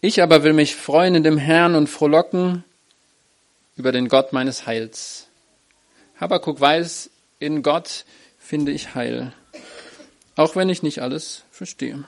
Ich 0.04 0.20
aber 0.20 0.42
will 0.42 0.52
mich 0.52 0.74
freuen 0.74 1.14
in 1.14 1.22
dem 1.22 1.38
Herrn 1.38 1.76
und 1.76 1.86
frohlocken 1.86 2.64
über 3.76 3.92
den 3.92 4.08
Gott 4.08 4.32
meines 4.32 4.66
Heils. 4.66 5.28
Habakuk 6.18 6.60
weiß, 6.60 7.08
in 7.38 7.62
Gott 7.62 8.04
finde 8.36 8.72
ich 8.72 8.96
Heil, 8.96 9.32
auch 10.34 10.56
wenn 10.56 10.68
ich 10.68 10.82
nicht 10.82 11.02
alles 11.02 11.44
verstehe. 11.52 12.02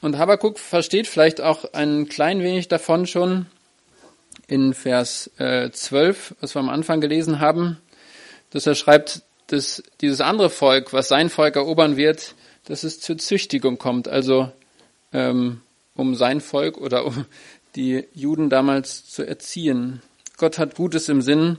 Und 0.00 0.16
Habakuk 0.16 0.58
versteht 0.58 1.08
vielleicht 1.08 1.42
auch 1.42 1.74
ein 1.74 2.08
klein 2.08 2.42
wenig 2.42 2.66
davon 2.68 3.06
schon 3.06 3.44
in 4.46 4.72
Vers 4.72 5.30
äh, 5.36 5.70
12, 5.70 6.36
was 6.40 6.54
wir 6.54 6.60
am 6.60 6.70
Anfang 6.70 7.02
gelesen 7.02 7.40
haben, 7.40 7.76
dass 8.48 8.66
er 8.66 8.74
schreibt, 8.74 9.20
dass 9.52 9.82
dieses 10.00 10.20
andere 10.20 10.50
Volk, 10.50 10.92
was 10.92 11.08
sein 11.08 11.28
Volk 11.28 11.56
erobern 11.56 11.96
wird, 11.96 12.34
dass 12.64 12.84
es 12.84 13.00
zur 13.00 13.18
Züchtigung 13.18 13.76
kommt, 13.78 14.08
also 14.08 14.50
ähm, 15.12 15.60
um 15.94 16.14
sein 16.14 16.40
Volk 16.40 16.78
oder 16.78 17.04
um 17.04 17.26
die 17.76 18.06
Juden 18.14 18.48
damals 18.48 19.08
zu 19.08 19.22
erziehen. 19.22 20.00
Gott 20.38 20.58
hat 20.58 20.74
Gutes 20.74 21.08
im 21.08 21.20
Sinn, 21.20 21.58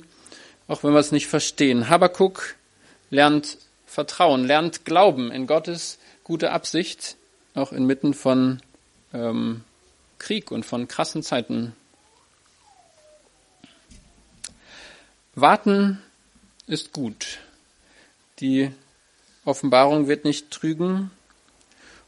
auch 0.67 0.84
wenn 0.84 0.93
wir 0.93 0.99
es 0.99 1.12
nicht 1.12 1.27
verstehen. 1.27 1.89
Habakuk 1.89 2.56
lernt 3.10 3.58
Vertrauen, 3.86 4.45
lernt 4.45 4.86
Glauben 4.86 5.32
in 5.32 5.45
Gottes 5.45 5.99
gute 6.23 6.51
Absicht 6.51 7.15
auch 7.53 7.71
inmitten 7.71 8.15
von 8.15 8.60
ähm, 9.13 9.63
Krieg 10.17 10.51
und 10.51 10.65
von 10.65 10.88
krassen 10.88 11.21
Zeiten. 11.21 11.75
Warten 15.36 16.01
ist 16.65 16.93
gut. 16.93 17.39
Die 18.43 18.69
Offenbarung 19.45 20.10
wird 20.10 20.25
nicht 20.25 20.51
trügen. 20.51 21.12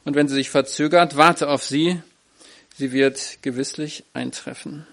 Und 0.04 0.16
wenn 0.16 0.28
sie 0.28 0.36
sich 0.36 0.50
verzögert, 0.50 1.16
warte 1.16 1.48
auf 1.48 1.64
sie. 1.64 2.04
Sie 2.76 2.92
wird 2.92 3.38
gewisslich 3.42 4.04
eintreffen. 4.12 4.86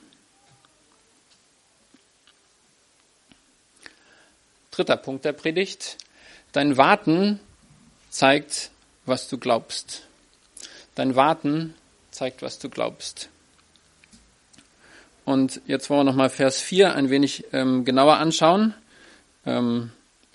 Dritter 4.70 4.96
Punkt 4.96 5.24
der 5.24 5.32
Predigt. 5.32 5.98
Dein 6.52 6.76
Warten 6.76 7.40
zeigt, 8.08 8.70
was 9.04 9.28
du 9.28 9.36
glaubst. 9.36 10.06
Dein 10.94 11.16
Warten 11.16 11.74
zeigt, 12.12 12.42
was 12.42 12.60
du 12.60 12.70
glaubst. 12.70 13.30
Und 15.24 15.60
jetzt 15.66 15.90
wollen 15.90 16.06
wir 16.06 16.12
nochmal 16.12 16.30
Vers 16.30 16.60
4 16.60 16.94
ein 16.94 17.10
wenig 17.10 17.46
ähm, 17.52 17.84
genauer 17.84 18.18
anschauen. 18.18 18.74
Ähm, 19.44 19.90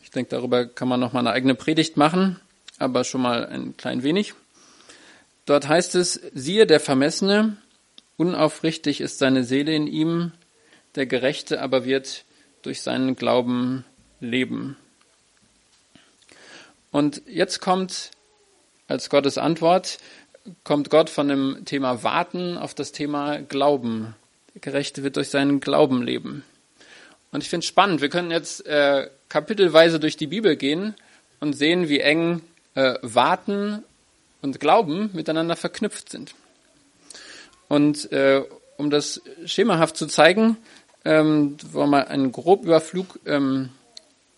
ich 0.07 0.11
denke, 0.11 0.29
darüber 0.29 0.65
kann 0.65 0.87
man 0.87 1.01
nochmal 1.01 1.19
eine 1.19 1.35
eigene 1.35 1.53
Predigt 1.53 1.97
machen, 1.97 2.39
aber 2.79 3.03
schon 3.03 3.21
mal 3.21 3.45
ein 3.45 3.75
klein 3.75 4.03
wenig. 4.03 4.35
Dort 5.45 5.67
heißt 5.67 5.95
es, 5.95 6.21
siehe 6.33 6.65
der 6.65 6.79
Vermessene, 6.79 7.57
unaufrichtig 8.15 9.01
ist 9.01 9.17
seine 9.17 9.43
Seele 9.43 9.75
in 9.75 9.85
ihm, 9.85 10.31
der 10.95 11.07
Gerechte 11.07 11.61
aber 11.61 11.83
wird 11.83 12.23
durch 12.61 12.81
seinen 12.81 13.17
Glauben 13.17 13.83
leben. 14.21 14.77
Und 16.91 17.21
jetzt 17.27 17.59
kommt 17.59 18.11
als 18.87 19.09
Gottes 19.09 19.37
Antwort, 19.37 19.97
kommt 20.63 20.89
Gott 20.89 21.09
von 21.09 21.27
dem 21.27 21.65
Thema 21.65 22.03
Warten 22.03 22.57
auf 22.57 22.73
das 22.73 22.93
Thema 22.93 23.39
Glauben. 23.39 24.15
Der 24.53 24.61
Gerechte 24.61 25.03
wird 25.03 25.17
durch 25.17 25.27
seinen 25.27 25.59
Glauben 25.59 26.01
leben. 26.01 26.45
Und 27.33 27.43
ich 27.43 27.49
finde 27.49 27.65
es 27.65 27.67
spannend. 27.67 27.99
Wir 27.99 28.07
können 28.07 28.31
jetzt 28.31 28.65
äh, 28.65 29.09
kapitelweise 29.29 29.99
durch 29.99 30.17
die 30.17 30.27
Bibel 30.27 30.55
gehen 30.55 30.95
und 31.39 31.53
sehen, 31.53 31.89
wie 31.89 31.99
eng 31.99 32.41
äh, 32.75 32.95
Warten 33.01 33.83
und 34.41 34.59
Glauben 34.59 35.09
miteinander 35.13 35.55
verknüpft 35.55 36.09
sind. 36.09 36.33
Und 37.67 38.11
äh, 38.11 38.43
um 38.77 38.89
das 38.89 39.21
schemahaft 39.45 39.97
zu 39.97 40.07
zeigen, 40.07 40.57
ähm, 41.03 41.57
wollen 41.71 41.89
wir 41.89 42.07
einen 42.09 42.31
Grobüberflug 42.31 43.19
ähm, 43.25 43.69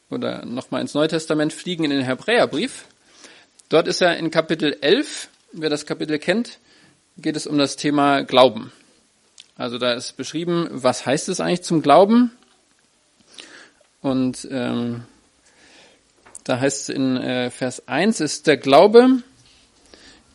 oder 0.10 0.46
nochmal 0.46 0.82
ins 0.82 0.94
Neue 0.94 1.08
Testament 1.08 1.54
fliegen 1.54 1.84
in 1.84 1.92
den 1.92 2.02
Hebräerbrief. 2.02 2.86
Dort 3.70 3.88
ist 3.88 4.02
er 4.02 4.18
in 4.18 4.32
Kapitel 4.32 4.78
11, 4.82 5.30
wer 5.52 5.70
das 5.70 5.86
Kapitel 5.86 6.18
kennt, 6.18 6.60
geht 7.18 7.36
es 7.36 7.46
um 7.46 7.58
das 7.58 7.76
Thema 7.76 8.24
Glauben. 8.24 8.72
Also 9.56 9.78
da 9.78 9.94
ist 9.94 10.16
beschrieben, 10.16 10.68
was 10.72 11.06
heißt 11.06 11.30
es 11.30 11.40
eigentlich 11.40 11.64
zum 11.64 11.82
Glauben? 11.82 12.32
Und 14.02 14.48
ähm, 14.50 15.04
da 16.44 16.60
heißt 16.60 16.90
es 16.90 16.96
in 16.96 17.18
äh, 17.18 17.50
Vers 17.52 17.88
1, 17.88 18.22
ist 18.22 18.48
der 18.48 18.58
Glaube 18.58 19.22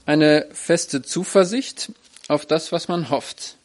eine 0.07 0.47
feste 0.53 1.03
Zuversicht 1.03 1.93
auf 2.29 2.47
das, 2.47 2.73
was 2.73 2.89
man 2.89 3.11
hofft. 3.11 3.57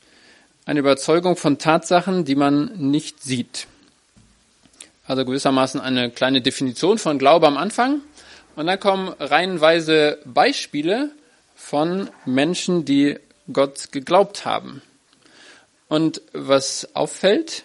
Eine 0.66 0.80
Überzeugung 0.80 1.36
von 1.36 1.58
Tatsachen, 1.58 2.26
die 2.26 2.36
man 2.36 2.72
nicht 2.78 3.22
sieht. 3.24 3.68
Also 5.06 5.26
gewissermaßen 5.26 5.82
eine 5.82 6.12
kleine 6.12 6.42
Definition 6.42 6.98
von 6.98 7.18
Glaube 7.18 7.48
am 7.48 7.58
Anfang. 7.58 8.02
Und 8.56 8.68
dann 8.68 8.80
kommen 8.80 9.10
reihenweise 9.20 10.20
Beispiele 10.26 11.12
von 11.56 12.10
Menschen, 12.26 12.86
die 12.86 13.18
Gott 13.52 13.92
geglaubt 13.92 14.46
haben. 14.46 14.82
Und 15.88 16.22
was 16.34 16.96
auffällt, 16.96 17.64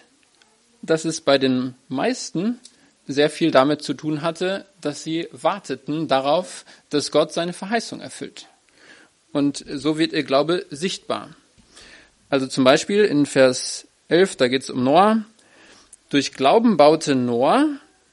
dass 0.85 1.05
es 1.05 1.21
bei 1.21 1.37
den 1.37 1.75
meisten 1.87 2.59
sehr 3.07 3.29
viel 3.29 3.51
damit 3.51 3.81
zu 3.81 3.93
tun 3.93 4.21
hatte, 4.21 4.65
dass 4.81 5.03
sie 5.03 5.27
warteten 5.31 6.07
darauf, 6.07 6.65
dass 6.89 7.11
Gott 7.11 7.33
seine 7.33 7.53
Verheißung 7.53 8.01
erfüllt. 8.01 8.47
Und 9.31 9.63
so 9.67 9.97
wird 9.97 10.13
ihr 10.13 10.23
Glaube 10.23 10.65
sichtbar. 10.69 11.29
Also 12.29 12.47
zum 12.47 12.63
Beispiel 12.63 13.03
in 13.03 13.25
Vers 13.25 13.87
11, 14.07 14.37
da 14.37 14.47
geht 14.47 14.63
es 14.63 14.69
um 14.69 14.83
Noah. 14.83 15.23
Durch 16.09 16.33
Glauben 16.33 16.77
baute 16.77 17.15
Noah, 17.15 17.67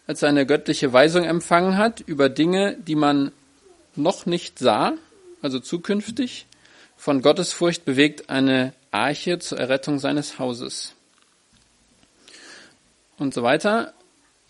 als 0.06 0.22
er 0.22 0.28
eine 0.28 0.46
göttliche 0.46 0.92
Weisung 0.92 1.24
empfangen 1.24 1.78
hat, 1.78 2.00
über 2.00 2.28
Dinge, 2.28 2.76
die 2.76 2.96
man 2.96 3.32
noch 3.94 4.26
nicht 4.26 4.58
sah, 4.58 4.94
also 5.42 5.58
zukünftig, 5.58 6.46
von 6.96 7.22
Gottesfurcht 7.22 7.84
bewegt 7.84 8.30
eine 8.30 8.74
Arche 8.90 9.38
zur 9.38 9.58
Errettung 9.58 9.98
seines 9.98 10.38
Hauses. 10.38 10.94
Und 13.22 13.32
so 13.34 13.42
weiter. 13.44 13.92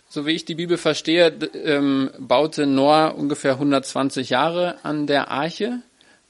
So 0.08 0.24
wie 0.24 0.32
ich 0.32 0.44
die 0.44 0.54
Bibel 0.54 0.78
verstehe, 0.78 1.28
ähm, 1.54 2.10
baute 2.18 2.66
Noah 2.66 3.14
ungefähr 3.14 3.52
120 3.52 4.30
Jahre 4.30 4.82
an 4.82 5.06
der 5.06 5.30
Arche 5.30 5.82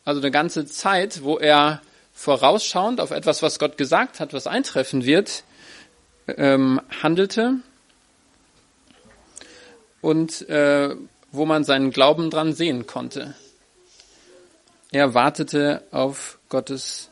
also 0.05 0.21
eine 0.21 0.31
ganze 0.31 0.67
Zeit, 0.67 1.23
wo 1.23 1.39
er 1.39 1.81
vorausschauend 2.13 3.01
auf 3.01 3.11
etwas, 3.11 3.43
was 3.43 3.59
Gott 3.59 3.79
gesagt 3.79 4.21
hat, 4.21 4.33
was 4.33 4.47
eintreffen 4.47 5.05
wird, 5.05 5.45
ähm, 6.27 6.81
handelte 7.03 7.61
und 10.01 10.49
äh, 10.49 10.97
wo 11.31 11.47
man 11.47 11.65
seinen 11.65 11.91
Glauben 11.91 12.31
dran 12.31 12.53
sehen 12.53 12.87
konnte. 12.87 13.35
Er 14.91 15.15
wartete 15.15 15.83
auf 15.91 16.39
Gottes, 16.49 17.09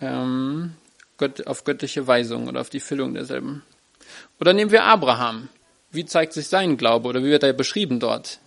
ähm, 0.00 0.74
Gott, 1.18 1.46
auf 1.46 1.64
göttliche 1.64 2.06
Weisung 2.06 2.48
oder 2.48 2.60
auf 2.60 2.70
die 2.70 2.80
Füllung 2.80 3.14
derselben. 3.14 3.62
Oder 4.40 4.52
nehmen 4.52 4.70
wir 4.70 4.84
Abraham. 4.84 5.48
Wie 5.90 6.04
zeigt 6.04 6.32
sich 6.32 6.48
sein 6.48 6.76
Glaube 6.76 7.08
oder 7.08 7.22
wie 7.22 7.30
wird 7.30 7.42
er 7.42 7.52
beschrieben 7.52 7.98
dort? 7.98 8.38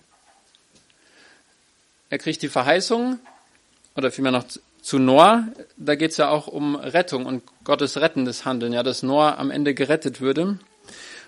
Er 2.09 2.17
kriegt 2.17 2.41
die 2.41 2.49
Verheißung, 2.49 3.19
oder 3.95 4.11
vielmehr 4.11 4.33
noch 4.33 4.45
zu 4.81 4.99
Noah, 4.99 5.47
da 5.77 5.95
geht 5.95 6.11
es 6.11 6.17
ja 6.17 6.29
auch 6.29 6.47
um 6.47 6.75
Rettung 6.75 7.25
und 7.25 7.43
Gottes 7.63 7.97
rettendes 7.97 8.45
Handeln, 8.45 8.73
ja, 8.73 8.83
dass 8.83 9.03
Noah 9.03 9.37
am 9.37 9.51
Ende 9.51 9.73
gerettet 9.73 10.21
würde. 10.21 10.59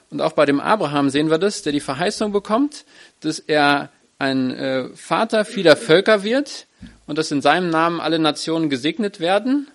Und 0.09 0.21
auch 0.21 0.33
bei 0.33 0.45
dem 0.45 0.59
Abraham 0.59 1.09
sehen 1.09 1.29
wir 1.29 1.37
das, 1.37 1.61
der 1.61 1.71
die 1.71 1.79
Verheißung 1.79 2.31
bekommt, 2.31 2.85
dass 3.21 3.39
er 3.39 3.89
ein 4.19 4.51
äh, 4.51 4.89
Vater 4.95 5.45
vieler 5.45 5.75
Völker 5.75 6.23
wird 6.23 6.67
und 7.07 7.17
dass 7.17 7.31
in 7.31 7.41
seinem 7.41 7.69
Namen 7.69 7.99
alle 7.99 8.19
Nationen 8.19 8.69
gesegnet 8.69 9.19
werden. 9.19 9.69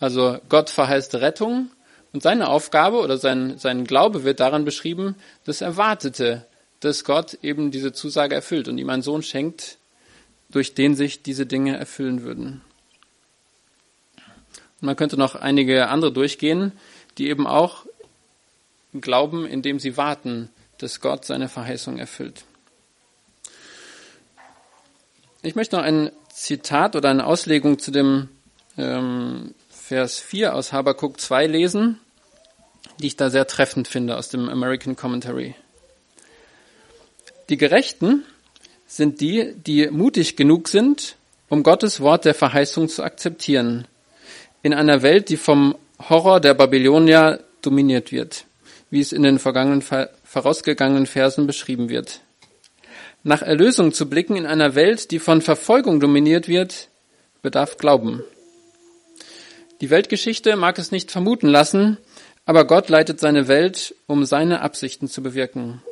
Also 0.00 0.38
Gott 0.48 0.70
verheißt 0.70 1.16
Rettung 1.16 1.70
und 2.14 2.22
seine 2.22 2.48
Aufgabe 2.48 3.00
oder 3.00 3.18
sein, 3.18 3.58
sein 3.58 3.84
Glaube 3.84 4.22
wird 4.22 4.38
daran 4.38 4.64
beschrieben, 4.64 5.16
dass 5.44 5.60
er 5.60 5.76
wartete, 5.76 6.46
dass 6.78 7.02
Gott 7.02 7.38
eben 7.42 7.72
diese 7.72 7.92
Zusage 7.92 8.36
erfüllt 8.36 8.68
und 8.68 8.78
ihm 8.78 8.88
einen 8.88 9.02
Sohn 9.02 9.24
schenkt, 9.24 9.78
durch 10.48 10.74
den 10.74 10.94
sich 10.94 11.24
diese 11.24 11.44
Dinge 11.44 11.76
erfüllen 11.76 12.22
würden. 12.22 12.62
Und 14.80 14.86
man 14.86 14.94
könnte 14.94 15.16
noch 15.16 15.34
einige 15.34 15.88
andere 15.88 16.12
durchgehen, 16.12 16.70
die 17.18 17.28
eben 17.28 17.48
auch 17.48 17.84
glauben, 19.00 19.44
indem 19.44 19.80
sie 19.80 19.96
warten, 19.96 20.50
dass 20.78 21.00
Gott 21.00 21.24
seine 21.24 21.48
Verheißung 21.48 21.98
erfüllt. 21.98 22.44
Ich 25.42 25.56
möchte 25.56 25.74
noch 25.76 25.82
ein 25.82 26.12
Zitat 26.32 26.94
oder 26.94 27.10
eine 27.10 27.26
Auslegung 27.26 27.80
zu 27.80 27.90
dem 27.90 28.28
ähm, 28.78 29.52
Vers 29.68 30.20
4 30.20 30.54
aus 30.54 30.72
Habakuk 30.72 31.20
2 31.20 31.48
lesen, 31.48 32.00
die 33.00 33.08
ich 33.08 33.16
da 33.16 33.30
sehr 33.30 33.46
treffend 33.46 33.88
finde 33.88 34.16
aus 34.16 34.28
dem 34.28 34.48
American 34.48 34.96
Commentary. 34.96 35.54
Die 37.48 37.56
Gerechten 37.56 38.24
sind 38.86 39.20
die, 39.20 39.54
die 39.54 39.88
mutig 39.88 40.36
genug 40.36 40.68
sind, 40.68 41.16
um 41.48 41.62
Gottes 41.62 42.00
Wort 42.00 42.24
der 42.24 42.34
Verheißung 42.34 42.88
zu 42.88 43.02
akzeptieren. 43.02 43.86
In 44.62 44.72
einer 44.72 45.02
Welt, 45.02 45.28
die 45.28 45.36
vom 45.36 45.76
Horror 46.08 46.40
der 46.40 46.54
Babylonier 46.54 47.40
dominiert 47.60 48.12
wird, 48.12 48.44
wie 48.90 49.00
es 49.00 49.12
in 49.12 49.22
den 49.22 49.38
vergangenen, 49.38 49.82
vorausgegangenen 50.24 51.06
Versen 51.06 51.46
beschrieben 51.46 51.88
wird. 51.88 52.20
Nach 53.22 53.42
Erlösung 53.42 53.92
zu 53.92 54.08
blicken 54.08 54.36
in 54.36 54.46
einer 54.46 54.74
Welt, 54.74 55.10
die 55.10 55.18
von 55.18 55.40
Verfolgung 55.40 56.00
dominiert 56.00 56.46
wird, 56.48 56.88
bedarf 57.42 57.78
Glauben. 57.78 58.22
Die 59.80 59.90
Weltgeschichte 59.90 60.56
mag 60.56 60.78
es 60.78 60.92
nicht 60.92 61.10
vermuten 61.10 61.48
lassen, 61.48 61.98
aber 62.46 62.66
Gott 62.66 62.88
leitet 62.88 63.20
seine 63.20 63.48
Welt, 63.48 63.94
um 64.06 64.24
seine 64.24 64.60
Absichten 64.60 65.08
zu 65.08 65.22
bewirken. 65.22 65.82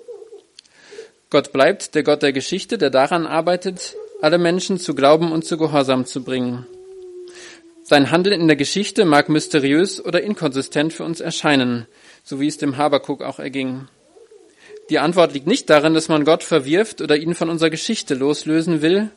Gott 1.30 1.52
bleibt 1.52 1.94
der 1.94 2.02
Gott 2.02 2.22
der 2.22 2.32
Geschichte, 2.32 2.76
der 2.76 2.90
daran 2.90 3.26
arbeitet, 3.26 3.96
alle 4.20 4.38
Menschen 4.38 4.78
zu 4.78 4.94
Glauben 4.94 5.32
und 5.32 5.44
zu 5.44 5.56
Gehorsam 5.56 6.04
zu 6.04 6.22
bringen. 6.22 6.66
Sein 7.82 8.10
Handeln 8.10 8.40
in 8.40 8.46
der 8.46 8.56
Geschichte 8.56 9.04
mag 9.04 9.28
mysteriös 9.28 10.04
oder 10.04 10.22
inkonsistent 10.22 10.92
für 10.92 11.04
uns 11.04 11.20
erscheinen, 11.20 11.86
so 12.22 12.38
wie 12.38 12.46
es 12.46 12.58
dem 12.58 12.76
Habakuk 12.76 13.22
auch 13.22 13.38
erging. 13.38 13.88
Die 14.90 14.98
Antwort 14.98 15.32
liegt 15.32 15.46
nicht 15.46 15.70
darin, 15.70 15.94
dass 15.94 16.08
man 16.08 16.24
Gott 16.24 16.42
verwirft 16.42 17.00
oder 17.00 17.16
ihn 17.16 17.34
von 17.34 17.48
unserer 17.48 17.70
Geschichte 17.70 18.14
loslösen 18.14 18.82
will. 18.82 19.10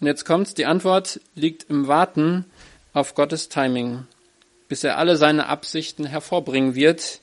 Und 0.00 0.06
jetzt 0.06 0.24
kommt's, 0.24 0.54
die 0.54 0.66
Antwort 0.66 1.20
liegt 1.34 1.66
im 1.68 1.88
Warten 1.88 2.46
auf 2.94 3.14
Gottes 3.14 3.48
Timing, 3.48 4.06
bis 4.68 4.84
er 4.84 4.98
alle 4.98 5.16
seine 5.16 5.46
Absichten 5.46 6.04
hervorbringen 6.04 6.74
wird. 6.74 7.20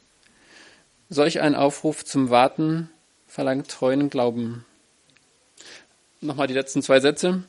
Solch 1.10 1.40
ein 1.42 1.56
Aufruf 1.56 2.04
zum 2.04 2.30
Warten 2.30 2.90
verlangt 3.28 3.70
treuen 3.70 4.10
Glauben. 4.10 4.66
Nochmal 6.22 6.48
die 6.48 6.54
letzten 6.54 6.82
zwei 6.82 7.00
Sätze. 7.00 7.44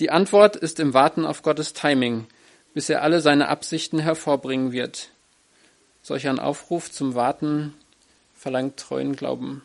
Die 0.00 0.10
Antwort 0.10 0.56
ist 0.56 0.80
im 0.80 0.92
Warten 0.92 1.24
auf 1.24 1.42
Gottes 1.42 1.72
Timing, 1.72 2.26
bis 2.72 2.90
er 2.90 3.02
alle 3.02 3.20
seine 3.20 3.48
Absichten 3.48 4.00
hervorbringen 4.00 4.72
wird. 4.72 5.10
Solch 6.02 6.26
ein 6.26 6.40
Aufruf 6.40 6.90
zum 6.90 7.14
Warten 7.14 7.74
verlangt 8.34 8.78
treuen 8.78 9.14
Glauben. 9.14 9.62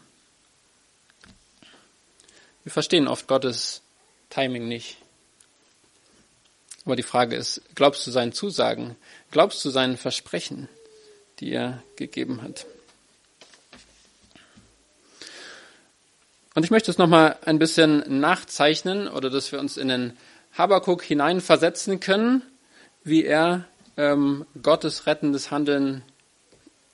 Wir 2.63 2.71
verstehen 2.71 3.07
oft 3.07 3.27
Gottes 3.27 3.81
Timing 4.29 4.67
nicht. 4.67 4.97
Aber 6.85 6.95
die 6.95 7.03
Frage 7.03 7.35
ist, 7.35 7.61
glaubst 7.75 8.05
du 8.05 8.11
seinen 8.11 8.31
Zusagen? 8.31 8.95
Glaubst 9.31 9.63
du 9.63 9.69
seinen 9.69 9.97
Versprechen, 9.97 10.67
die 11.39 11.51
er 11.51 11.83
gegeben 11.95 12.41
hat? 12.41 12.65
Und 16.55 16.63
ich 16.63 16.71
möchte 16.71 16.91
es 16.91 16.97
nochmal 16.97 17.37
ein 17.45 17.59
bisschen 17.59 18.19
nachzeichnen 18.19 19.07
oder 19.07 19.29
dass 19.29 19.51
wir 19.51 19.59
uns 19.59 19.77
in 19.77 19.87
den 19.87 20.17
Habakuk 20.57 21.03
hineinversetzen 21.03 21.99
können, 21.99 22.41
wie 23.03 23.23
er 23.23 23.65
ähm, 23.97 24.45
Gottes 24.61 25.05
rettendes 25.05 25.51
Handeln 25.51 26.01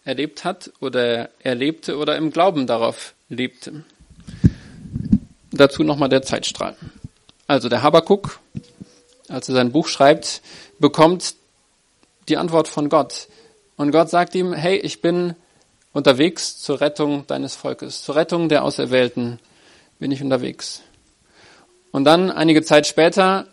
erlebt 0.04 0.44
hat 0.44 0.72
oder 0.82 1.30
erlebte 1.40 1.98
oder 1.98 2.18
im 2.18 2.32
Glauben 2.32 2.68
darauf 2.68 3.16
lebte. 3.30 3.86
Dazu 5.52 5.84
nochmal 5.84 6.10
der 6.10 6.22
Zeitstrahl. 6.22 6.76
Also 7.48 7.70
der 7.70 7.82
Habakuk 7.82 8.40
als 9.30 9.50
er 9.50 9.56
sein 9.56 9.72
Buch 9.72 9.88
schreibt, 9.88 10.42
bekommt 10.80 11.36
die 12.30 12.38
Antwort 12.38 12.68
von 12.68 12.90
Gott. 12.90 13.28
Und 13.78 13.92
Gott 13.92 14.10
sagt 14.10 14.36
ihm, 14.36 14.54
hey, 14.54 14.78
ich 14.78 15.02
bin 15.02 15.36
unterwegs 15.94 16.60
zur 16.60 16.82
Rettung 16.82 17.26
deines 17.28 17.56
Volkes, 17.56 18.04
zur 18.04 18.16
Rettung 18.16 18.50
der 18.50 18.64
Auserwählten 18.64 19.40
bin 20.00 20.12
ich 20.12 20.22
unterwegs. 20.22 20.82
Und 21.92 22.04
dann, 22.04 22.30
einige 22.30 22.62
Zeit 22.62 22.88
später, 22.88 23.48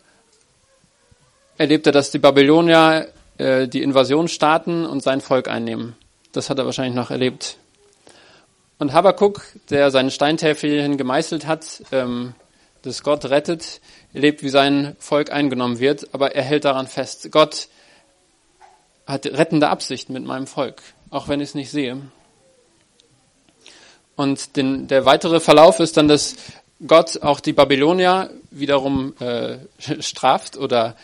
erlebt 1.57 1.87
er, 1.87 1.93
dass 1.93 2.11
die 2.11 2.19
Babylonier 2.19 3.09
äh, 3.39 3.69
die 3.69 3.83
Invasion 3.83 4.27
starten 4.29 4.85
und 4.85 5.03
sein 5.03 5.21
Volk 5.21 5.49
einnehmen. 5.49 5.95
Das 6.33 6.51
hat 6.51 6.59
er 6.59 6.67
wahrscheinlich 6.67 6.95
noch 6.95 7.11
erlebt. 7.11 7.59
Und 8.79 8.93
Habakkuk, 8.93 9.43
der 9.71 9.93
seinen 9.93 10.11
Steintäfelchen 10.11 10.97
gemeißelt 10.97 11.47
hat, 11.47 11.83
ähm, 11.93 12.35
dass 12.83 13.05
Gott 13.05 13.27
rettet, 13.27 13.81
erlebt, 14.13 14.43
wie 14.43 14.49
sein 14.49 14.97
Volk 14.99 15.31
eingenommen 15.31 15.79
wird, 15.79 16.13
aber 16.13 16.35
er 16.35 16.43
hält 16.43 16.65
daran 16.65 16.89
fest. 16.89 17.31
Gott 17.31 17.69
hat 19.07 19.27
rettende 19.27 19.69
Absichten 19.69 20.13
mit 20.13 20.25
meinem 20.25 20.47
Volk, 20.47 20.83
auch 21.11 21.29
wenn 21.29 21.41
ich 21.41 21.51
es 21.51 21.55
nicht 21.55 21.71
sehe. 21.71 22.01
Und 24.17 24.57
den, 24.57 24.89
der 24.89 25.05
weitere 25.05 25.41
Verlauf 25.41 25.81
ist 25.81 25.97
dann, 25.97 26.09
dass 26.09 26.37
Gott 26.87 27.23
auch 27.23 27.41
die 27.41 27.53
Babylonier 27.53 28.31
wiederum 28.51 29.15
äh, 29.21 29.59
straft 30.01 30.57
oder 30.57 30.97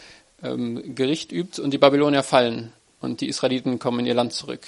ähm, 0.42 0.94
Gericht 0.94 1.32
übt 1.32 1.60
und 1.60 1.70
die 1.72 1.78
Babylonier 1.78 2.22
fallen 2.22 2.72
und 3.00 3.20
die 3.20 3.28
Israeliten 3.28 3.78
kommen 3.78 4.00
in 4.00 4.06
ihr 4.06 4.14
Land 4.14 4.32
zurück. 4.32 4.66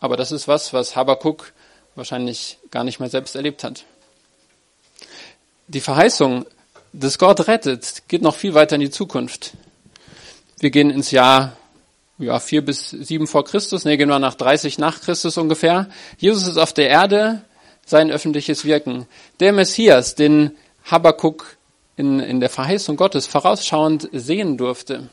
Aber 0.00 0.16
das 0.16 0.32
ist 0.32 0.48
was, 0.48 0.72
was 0.72 0.96
Habakkuk 0.96 1.52
wahrscheinlich 1.94 2.58
gar 2.70 2.84
nicht 2.84 3.00
mehr 3.00 3.10
selbst 3.10 3.34
erlebt 3.34 3.64
hat. 3.64 3.84
Die 5.66 5.80
Verheißung, 5.80 6.46
dass 6.92 7.18
Gott 7.18 7.48
rettet, 7.48 8.04
geht 8.08 8.22
noch 8.22 8.36
viel 8.36 8.54
weiter 8.54 8.76
in 8.76 8.80
die 8.80 8.90
Zukunft. 8.90 9.52
Wir 10.60 10.70
gehen 10.70 10.90
ins 10.90 11.10
Jahr 11.10 11.56
ja, 12.18 12.38
vier 12.40 12.64
bis 12.64 12.90
sieben 12.90 13.26
vor 13.26 13.44
Christus, 13.44 13.84
nee, 13.84 13.96
gehen 13.96 14.08
wir 14.08 14.18
nach 14.18 14.34
30 14.34 14.78
nach 14.78 15.00
Christus 15.00 15.38
ungefähr. 15.38 15.88
Jesus 16.18 16.46
ist 16.46 16.56
auf 16.56 16.72
der 16.72 16.88
Erde, 16.88 17.42
sein 17.86 18.10
öffentliches 18.10 18.64
Wirken. 18.64 19.06
Der 19.40 19.52
Messias, 19.52 20.14
den 20.14 20.56
Habakkuk 20.84 21.56
in, 21.96 22.20
in 22.20 22.40
der 22.40 22.50
Verheißung 22.50 22.96
Gottes 22.96 23.26
vorausschauend 23.26 24.08
sehen 24.12 24.56
durfte, 24.56 25.08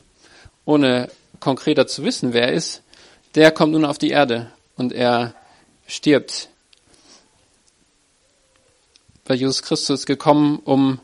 ohne 0.64 1.08
konkreter 1.40 1.86
zu 1.86 2.04
wissen, 2.04 2.32
wer 2.32 2.48
er 2.48 2.52
ist, 2.52 2.82
der 3.34 3.50
kommt 3.50 3.72
nun 3.72 3.84
auf 3.84 3.98
die 3.98 4.10
Erde 4.10 4.50
und 4.76 4.92
er 4.92 5.34
stirbt. 5.86 6.48
Weil 9.26 9.36
Jesus 9.36 9.62
Christus 9.62 10.06
gekommen, 10.06 10.60
um 10.64 11.00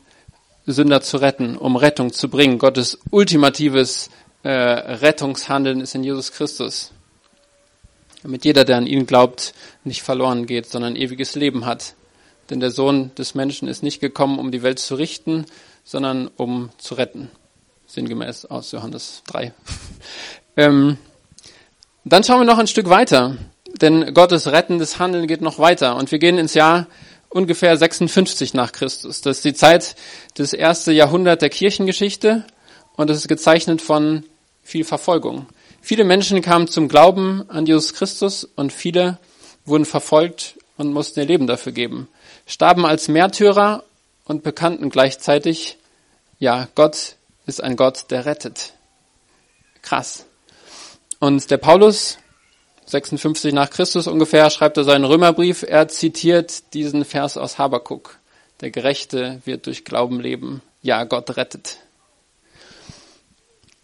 Sünder 0.65 1.01
zu 1.01 1.17
retten, 1.17 1.57
um 1.57 1.75
Rettung 1.75 2.13
zu 2.13 2.29
bringen. 2.29 2.57
Gottes 2.57 2.99
ultimatives 3.09 4.09
äh, 4.43 4.49
Rettungshandeln 4.49 5.81
ist 5.81 5.95
in 5.95 6.03
Jesus 6.03 6.31
Christus 6.31 6.91
damit 8.23 8.45
jeder, 8.45 8.63
der 8.65 8.77
an 8.77 8.87
ihn 8.87 9.05
glaubt, 9.05 9.53
nicht 9.83 10.01
verloren 10.01 10.47
geht, 10.47 10.65
sondern 10.65 10.95
ewiges 10.95 11.35
Leben 11.35 11.65
hat. 11.65 11.93
Denn 12.49 12.59
der 12.59 12.71
Sohn 12.71 13.13
des 13.15 13.35
Menschen 13.35 13.67
ist 13.67 13.83
nicht 13.83 13.99
gekommen, 13.99 14.39
um 14.39 14.51
die 14.51 14.63
Welt 14.63 14.79
zu 14.79 14.95
richten, 14.95 15.45
sondern 15.83 16.29
um 16.37 16.69
zu 16.77 16.95
retten. 16.95 17.29
Sinngemäß 17.85 18.45
aus 18.45 18.71
Johannes 18.71 19.23
3. 19.27 19.53
ähm, 20.57 20.97
dann 22.05 22.23
schauen 22.23 22.39
wir 22.39 22.45
noch 22.45 22.57
ein 22.57 22.67
Stück 22.67 22.89
weiter, 22.89 23.37
denn 23.81 24.13
Gottes 24.13 24.47
rettendes 24.47 24.99
Handeln 24.99 25.27
geht 25.27 25.41
noch 25.41 25.59
weiter 25.59 25.95
und 25.95 26.11
wir 26.11 26.19
gehen 26.19 26.37
ins 26.37 26.53
Jahr 26.53 26.87
ungefähr 27.29 27.75
56 27.75 28.53
nach 28.53 28.71
Christus. 28.71 29.21
Das 29.21 29.37
ist 29.37 29.45
die 29.45 29.53
Zeit 29.53 29.95
des 30.37 30.53
ersten 30.53 30.91
Jahrhundert 30.91 31.41
der 31.41 31.49
Kirchengeschichte 31.49 32.45
und 32.95 33.09
es 33.09 33.17
ist 33.17 33.27
gezeichnet 33.27 33.81
von 33.81 34.23
viel 34.63 34.83
Verfolgung. 34.83 35.47
Viele 35.81 36.03
Menschen 36.03 36.41
kamen 36.41 36.67
zum 36.67 36.87
Glauben 36.87 37.49
an 37.49 37.65
Jesus 37.65 37.93
Christus 37.93 38.43
und 38.43 38.71
viele 38.71 39.19
wurden 39.65 39.85
verfolgt 39.85 40.57
und 40.77 40.93
mussten 40.93 41.19
ihr 41.19 41.25
Leben 41.25 41.47
dafür 41.47 41.71
geben, 41.71 42.07
starben 42.45 42.85
als 42.85 43.07
Märtyrer 43.07 43.83
und 44.25 44.43
bekannten 44.43 44.89
gleichzeitig, 44.89 45.77
ja, 46.39 46.67
Gott 46.75 47.15
ist 47.45 47.61
ein 47.61 47.75
Gott, 47.75 48.05
der 48.09 48.25
rettet. 48.25 48.73
Krass. 49.81 50.25
Und 51.19 51.51
der 51.51 51.57
Paulus, 51.57 52.17
56 52.85 53.53
nach 53.53 53.69
Christus 53.69 54.07
ungefähr, 54.07 54.49
schreibt 54.49 54.77
er 54.77 54.83
seinen 54.83 55.05
Römerbrief, 55.05 55.63
er 55.63 55.87
zitiert 55.87 56.73
diesen 56.73 57.05
Vers 57.05 57.37
aus 57.37 57.57
Habakuk. 57.57 58.17
Der 58.61 58.71
Gerechte 58.71 59.41
wird 59.45 59.65
durch 59.65 59.83
Glauben 59.83 60.19
leben. 60.19 60.61
Ja, 60.81 61.03
Gott 61.03 61.35
rettet. 61.37 61.79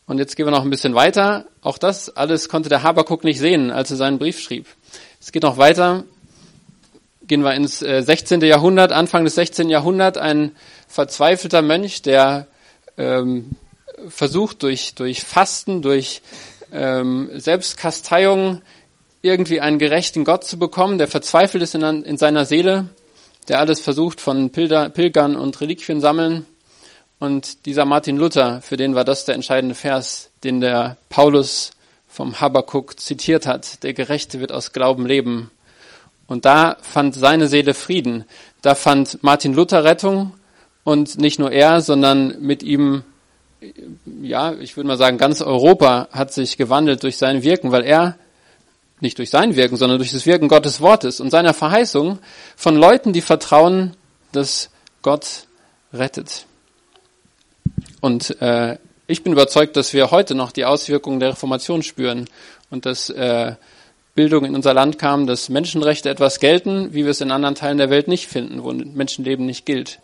Und 0.09 0.17
jetzt 0.17 0.35
gehen 0.35 0.47
wir 0.47 0.51
noch 0.51 0.63
ein 0.63 0.71
bisschen 0.71 0.95
weiter. 0.95 1.45
Auch 1.61 1.77
das 1.77 2.09
alles 2.17 2.49
konnte 2.49 2.67
der 2.67 2.81
Habakuk 2.81 3.23
nicht 3.23 3.37
sehen, 3.37 3.69
als 3.69 3.91
er 3.91 3.97
seinen 3.97 4.17
Brief 4.17 4.39
schrieb. 4.39 4.65
Es 5.21 5.31
geht 5.31 5.43
noch 5.43 5.57
weiter. 5.57 6.03
Gehen 7.27 7.43
wir 7.43 7.53
ins 7.53 7.77
16. 7.77 8.41
Äh, 8.41 8.47
Jahrhundert, 8.47 8.91
Anfang 8.91 9.23
des 9.23 9.35
16. 9.35 9.69
Jahrhunderts, 9.69 10.17
ein 10.17 10.53
verzweifelter 10.87 11.61
Mönch, 11.61 12.01
der 12.01 12.47
ähm, 12.97 13.51
versucht 14.07 14.63
durch, 14.63 14.95
durch 14.95 15.21
Fasten, 15.21 15.83
durch 15.83 16.23
ähm, 16.73 17.29
Selbstkasteiung 17.35 18.63
irgendwie 19.21 19.61
einen 19.61 19.77
gerechten 19.77 20.23
Gott 20.23 20.43
zu 20.43 20.57
bekommen, 20.57 20.97
der 20.97 21.07
verzweifelt 21.07 21.61
ist 21.61 21.75
in, 21.75 21.83
in 21.83 22.17
seiner 22.17 22.45
Seele, 22.45 22.89
der 23.47 23.59
alles 23.59 23.79
versucht 23.79 24.21
von 24.21 24.49
Pilger, 24.49 24.89
Pilgern 24.89 25.35
und 25.35 25.61
Reliquien 25.61 26.01
sammeln 26.01 26.47
und 27.19 27.65
dieser 27.65 27.83
Martin 27.83 28.17
Luther, 28.17 28.61
für 28.61 28.77
den 28.77 28.95
war 28.95 29.03
das 29.03 29.25
der 29.25 29.35
entscheidende 29.35 29.75
Vers, 29.75 30.29
den 30.45 30.61
der 30.61 30.95
Paulus 31.09 31.71
vom 32.07 32.39
Habakkuk 32.39 32.97
zitiert 32.99 33.45
hat. 33.45 33.83
Der 33.83 33.93
Gerechte 33.93 34.39
wird 34.39 34.53
aus 34.53 34.71
Glauben 34.71 35.05
leben. 35.05 35.51
Und 36.27 36.45
da 36.45 36.77
fand 36.81 37.15
seine 37.15 37.47
Seele 37.47 37.73
Frieden. 37.73 38.23
Da 38.61 38.73
fand 38.73 39.21
Martin 39.21 39.53
Luther 39.53 39.83
Rettung 39.83 40.31
und 40.85 41.17
nicht 41.17 41.39
nur 41.39 41.51
er, 41.51 41.81
sondern 41.81 42.39
mit 42.39 42.63
ihm, 42.63 43.03
ja, 44.21 44.53
ich 44.53 44.77
würde 44.77 44.87
mal 44.87 44.97
sagen, 44.97 45.17
ganz 45.17 45.41
Europa 45.41 46.07
hat 46.11 46.31
sich 46.33 46.55
gewandelt 46.55 47.03
durch 47.03 47.17
sein 47.17 47.43
Wirken, 47.43 47.71
weil 47.71 47.83
er 47.83 48.15
nicht 49.01 49.17
durch 49.17 49.29
sein 49.29 49.55
Wirken, 49.55 49.75
sondern 49.75 49.97
durch 49.97 50.11
das 50.11 50.25
Wirken 50.25 50.47
Gottes 50.47 50.79
Wortes 50.79 51.19
und 51.19 51.31
seiner 51.31 51.53
Verheißung 51.53 52.19
von 52.55 52.75
Leuten, 52.75 53.11
die 53.11 53.21
vertrauen, 53.21 53.95
dass 54.31 54.69
Gott 55.01 55.47
rettet. 55.93 56.45
Und 58.01 58.41
äh, 58.41 58.77
ich 59.07 59.23
bin 59.23 59.33
überzeugt, 59.33 59.75
dass 59.75 59.93
wir 59.93 60.11
heute 60.11 60.35
noch 60.35 60.51
die 60.51 60.65
Auswirkungen 60.65 61.19
der 61.19 61.29
Reformation 61.29 61.83
spüren 61.83 62.27
und 62.69 62.85
dass 62.85 63.09
äh, 63.09 63.55
Bildung 64.15 64.45
in 64.45 64.55
unser 64.55 64.73
Land 64.73 64.99
kam, 64.99 65.27
dass 65.27 65.49
Menschenrechte 65.49 66.09
etwas 66.09 66.39
gelten, 66.39 66.93
wie 66.93 67.03
wir 67.05 67.11
es 67.11 67.21
in 67.21 67.31
anderen 67.31 67.55
Teilen 67.55 67.77
der 67.77 67.89
Welt 67.89 68.07
nicht 68.07 68.27
finden, 68.27 68.63
wo 68.63 68.71
Menschenleben 68.71 69.45
nicht 69.45 69.65
gilt. 69.65 69.99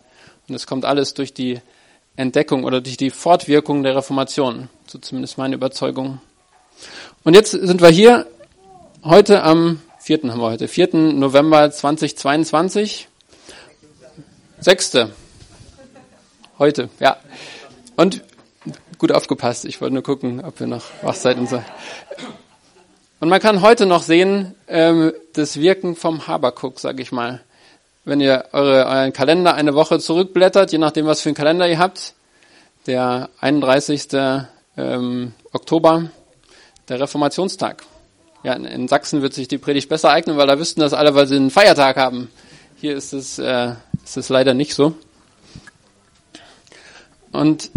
Und 0.48 0.54
es 0.54 0.66
kommt 0.66 0.84
alles 0.84 1.14
durch 1.14 1.34
die 1.34 1.60
Entdeckung 2.16 2.64
oder 2.64 2.80
durch 2.80 2.96
die 2.96 3.10
Fortwirkung 3.10 3.82
der 3.82 3.96
Reformation. 3.96 4.68
So 4.86 4.98
zumindest 4.98 5.38
meine 5.38 5.54
Überzeugung. 5.54 6.20
Und 7.24 7.34
jetzt 7.34 7.50
sind 7.50 7.80
wir 7.80 7.88
hier 7.88 8.26
heute 9.04 9.42
am 9.42 9.80
4. 10.00 10.18
haben 10.30 10.40
wir 10.40 10.50
heute, 10.50 10.68
4. 10.68 10.94
November 10.94 11.70
2022. 11.70 13.08
Sechste. 14.60 15.10
Heute, 16.58 16.88
ja. 17.00 17.16
Und 17.96 18.22
gut 18.98 19.12
aufgepasst, 19.12 19.64
ich 19.64 19.80
wollte 19.80 19.94
nur 19.94 20.02
gucken, 20.02 20.44
ob 20.44 20.60
wir 20.60 20.66
noch 20.66 20.84
wach 21.02 21.14
seid 21.14 21.38
und 21.38 21.48
so. 21.48 21.62
Und 23.20 23.28
man 23.28 23.40
kann 23.40 23.62
heute 23.62 23.86
noch 23.86 24.02
sehen, 24.02 24.54
ähm, 24.68 25.12
das 25.32 25.58
Wirken 25.58 25.96
vom 25.96 26.26
Habakuk, 26.26 26.78
sag 26.78 27.00
ich 27.00 27.12
mal. 27.12 27.40
Wenn 28.04 28.20
ihr 28.20 28.44
eure, 28.52 28.86
euren 28.86 29.12
Kalender 29.12 29.54
eine 29.54 29.74
Woche 29.74 29.98
zurückblättert, 29.98 30.72
je 30.72 30.78
nachdem, 30.78 31.06
was 31.06 31.22
für 31.22 31.30
einen 31.30 31.36
Kalender 31.36 31.68
ihr 31.68 31.78
habt, 31.78 32.14
der 32.86 33.30
31. 33.40 34.08
Ähm, 34.76 35.32
Oktober, 35.52 36.10
der 36.88 37.00
Reformationstag. 37.00 37.82
Ja, 38.42 38.52
in, 38.52 38.66
in, 38.66 38.88
Sachsen 38.88 39.22
wird 39.22 39.32
sich 39.32 39.48
die 39.48 39.58
Predigt 39.58 39.88
besser 39.88 40.10
eignen, 40.10 40.36
weil 40.36 40.46
da 40.46 40.58
wüssten 40.58 40.80
das 40.80 40.92
alle, 40.92 41.14
weil 41.14 41.26
sie 41.26 41.36
einen 41.36 41.50
Feiertag 41.50 41.96
haben. 41.96 42.28
Hier 42.76 42.94
ist 42.94 43.14
es, 43.14 43.38
äh, 43.38 43.72
ist 44.04 44.18
es 44.18 44.28
leider 44.28 44.52
nicht 44.52 44.74
so. 44.74 44.94
Und 47.32 47.70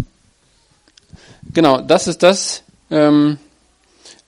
Genau, 1.52 1.80
das 1.80 2.06
ist 2.06 2.22
das, 2.22 2.62
ähm, 2.92 3.38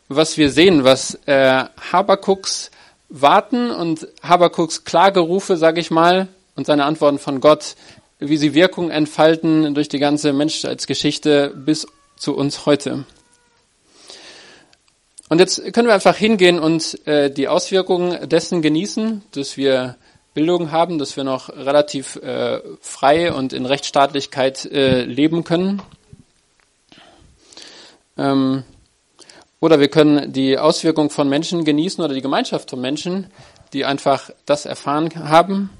was 0.09 0.39
wir 0.39 0.51
sehen, 0.51 0.83
was 0.83 1.19
äh, 1.27 1.65
Habakuks 1.93 2.71
Warten 3.09 3.71
und 3.71 4.09
Habakuks 4.23 4.85
Klagerufe, 4.85 5.57
sage 5.57 5.81
ich 5.81 5.91
mal, 5.91 6.29
und 6.57 6.67
seine 6.67 6.85
Antworten 6.85 7.19
von 7.19 7.41
Gott, 7.41 7.77
wie 8.19 8.37
sie 8.37 8.55
Wirkung 8.55 8.91
entfalten 8.91 9.75
durch 9.75 9.89
die 9.89 9.99
ganze 9.99 10.33
Menschheitsgeschichte 10.33 11.53
bis 11.55 11.87
zu 12.17 12.35
uns 12.35 12.67
heute. 12.67 13.05
Und 15.29 15.39
jetzt 15.39 15.73
können 15.73 15.89
wir 15.89 15.95
einfach 15.95 16.17
hingehen 16.17 16.59
und 16.59 17.07
äh, 17.07 17.31
die 17.31 17.49
Auswirkungen 17.49 18.29
dessen 18.29 18.63
genießen, 18.63 19.23
dass 19.33 19.57
wir 19.57 19.97
Bildung 20.35 20.73
haben, 20.73 20.99
dass 20.99 21.17
wir 21.17 21.25
noch 21.25 21.51
relativ 21.51 22.17
äh, 22.17 22.61
frei 22.81 23.33
und 23.33 23.53
in 23.53 23.65
Rechtsstaatlichkeit 23.65 24.65
äh, 24.67 25.05
leben 25.05 25.45
können. 25.45 25.83
Ähm, 28.17 28.65
oder 29.61 29.79
wir 29.79 29.89
können 29.89 30.33
die 30.33 30.59
Auswirkung 30.59 31.11
von 31.11 31.29
Menschen 31.29 31.65
genießen 31.65 32.03
oder 32.03 32.15
die 32.15 32.21
Gemeinschaft 32.21 32.71
von 32.71 32.81
Menschen, 32.81 33.29
die 33.73 33.85
einfach 33.85 34.31
das 34.45 34.67
erfahren 34.67 35.11
haben. 35.15 35.71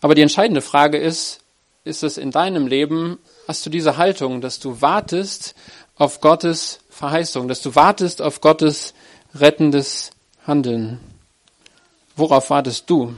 Aber 0.00 0.14
die 0.14 0.22
entscheidende 0.22 0.60
Frage 0.60 0.98
ist, 0.98 1.40
ist 1.84 2.02
es 2.02 2.16
in 2.16 2.30
deinem 2.30 2.66
Leben, 2.66 3.18
hast 3.48 3.64
du 3.66 3.70
diese 3.70 3.96
Haltung, 3.96 4.40
dass 4.40 4.60
du 4.60 4.80
wartest 4.80 5.54
auf 5.96 6.20
Gottes 6.20 6.80
Verheißung, 6.90 7.48
dass 7.48 7.60
du 7.60 7.74
wartest 7.74 8.22
auf 8.22 8.40
Gottes 8.40 8.94
rettendes 9.34 10.10
Handeln? 10.46 11.00
Worauf 12.16 12.50
wartest 12.50 12.88
du? 12.88 13.14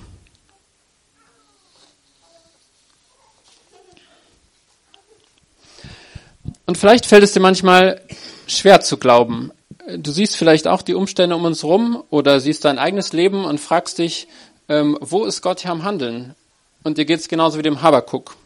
Und 6.67 6.77
vielleicht 6.77 7.07
fällt 7.07 7.23
es 7.23 7.33
dir 7.33 7.41
manchmal 7.41 8.01
schwer 8.47 8.81
zu 8.81 8.97
glauben. 8.97 9.53
Du 9.97 10.11
siehst 10.11 10.37
vielleicht 10.37 10.67
auch 10.67 10.83
die 10.83 10.95
Umstände 10.95 11.37
um 11.37 11.45
uns 11.45 11.62
rum 11.62 12.03
oder 12.11 12.41
siehst 12.41 12.64
dein 12.64 12.79
eigenes 12.79 13.12
Leben 13.12 13.45
und 13.45 13.61
fragst 13.61 13.99
dich, 13.99 14.27
ähm, 14.69 14.99
wo 15.01 15.25
ist 15.25 15.43
Gott 15.43 15.61
hier 15.61 15.71
am 15.71 15.85
Handeln? 15.85 16.35
Und 16.83 16.99
dir 16.99 17.05
geht 17.05 17.21
es 17.21 17.29
genauso 17.29 17.59
wie 17.59 17.62
dem 17.62 17.83
Habakuk. 17.83 18.37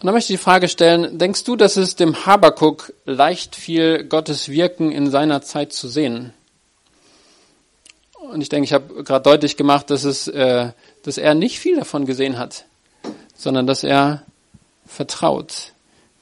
Und 0.00 0.06
da 0.06 0.12
möchte 0.12 0.32
ich 0.32 0.38
die 0.38 0.44
Frage 0.44 0.68
stellen, 0.68 1.18
denkst 1.18 1.44
du, 1.44 1.56
dass 1.56 1.76
es 1.76 1.96
dem 1.96 2.24
Habakuk 2.24 2.92
leicht 3.04 3.56
fiel, 3.56 4.04
Gottes 4.04 4.48
Wirken 4.48 4.92
in 4.92 5.10
seiner 5.10 5.42
Zeit 5.42 5.72
zu 5.72 5.88
sehen? 5.88 6.32
Und 8.30 8.40
ich 8.40 8.48
denke, 8.48 8.64
ich 8.64 8.72
habe 8.72 9.02
gerade 9.04 9.24
deutlich 9.24 9.56
gemacht, 9.56 9.90
dass, 9.90 10.04
es, 10.04 10.28
äh, 10.28 10.70
dass 11.02 11.18
er 11.18 11.34
nicht 11.34 11.58
viel 11.58 11.76
davon 11.76 12.06
gesehen 12.06 12.38
hat, 12.38 12.64
sondern 13.36 13.66
dass 13.66 13.82
er 13.84 14.22
vertraut, 14.86 15.72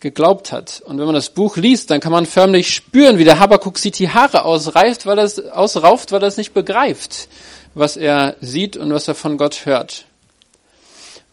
geglaubt 0.00 0.52
hat. 0.52 0.82
Und 0.84 0.98
wenn 0.98 1.06
man 1.06 1.14
das 1.14 1.30
Buch 1.30 1.56
liest, 1.56 1.90
dann 1.90 2.00
kann 2.00 2.12
man 2.12 2.26
förmlich 2.26 2.74
spüren, 2.74 3.18
wie 3.18 3.24
der 3.24 3.38
Habakuk 3.38 3.78
sich 3.78 3.92
die 3.92 4.10
Haare 4.10 4.44
ausreift, 4.44 5.06
weil 5.06 5.18
es 5.18 5.38
ausrauft, 5.48 6.12
weil 6.12 6.22
er 6.22 6.28
es 6.28 6.36
nicht 6.36 6.52
begreift, 6.52 7.28
was 7.74 7.96
er 7.96 8.36
sieht 8.40 8.76
und 8.76 8.92
was 8.92 9.08
er 9.08 9.14
von 9.14 9.38
Gott 9.38 9.64
hört. 9.66 10.04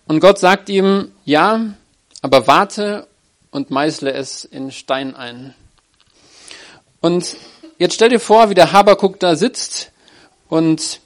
Und 0.08 0.20
Gott 0.20 0.40
sagt 0.40 0.70
ihm, 0.70 1.12
ja, 1.26 1.74
aber 2.22 2.48
warte 2.48 3.08
und 3.52 3.70
meißle 3.70 4.12
es 4.12 4.46
in 4.46 4.72
Stein 4.72 5.16
ein. 5.16 5.54
Und 7.02 7.36
jetzt 7.78 7.96
stell 7.96 8.10
dir 8.10 8.20
vor, 8.20 8.50
wie 8.50 8.56
der 8.56 8.72
Habakuk 8.72 9.20
da 9.20 9.36
sitzt 9.36 9.92
und 10.48 11.00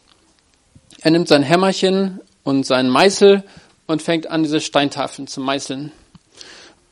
er 1.02 1.12
nimmt 1.12 1.28
sein 1.28 1.44
Hämmerchen 1.44 2.22
und 2.44 2.66
seinen 2.66 2.90
Meißel 2.90 3.44
und 3.88 4.02
fängt 4.02 4.28
an, 4.28 4.44
diese 4.44 4.62
Steintafeln 4.62 5.28
zu 5.28 5.42
meißeln. 5.42 5.92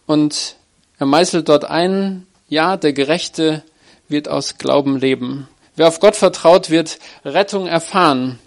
Und 0.06 0.56
er 0.98 1.06
meißelt 1.06 1.50
dort 1.50 1.66
ein, 1.66 2.28
ja, 2.48 2.78
der 2.78 2.94
Gerechte 2.94 3.64
wird 4.08 4.28
aus 4.28 4.58
Glauben 4.58 4.98
leben. 4.98 5.48
Wer 5.76 5.88
auf 5.88 6.00
Gott 6.00 6.16
vertraut, 6.16 6.70
wird 6.70 7.00
Rettung 7.26 7.68
erfahren. 7.68 8.40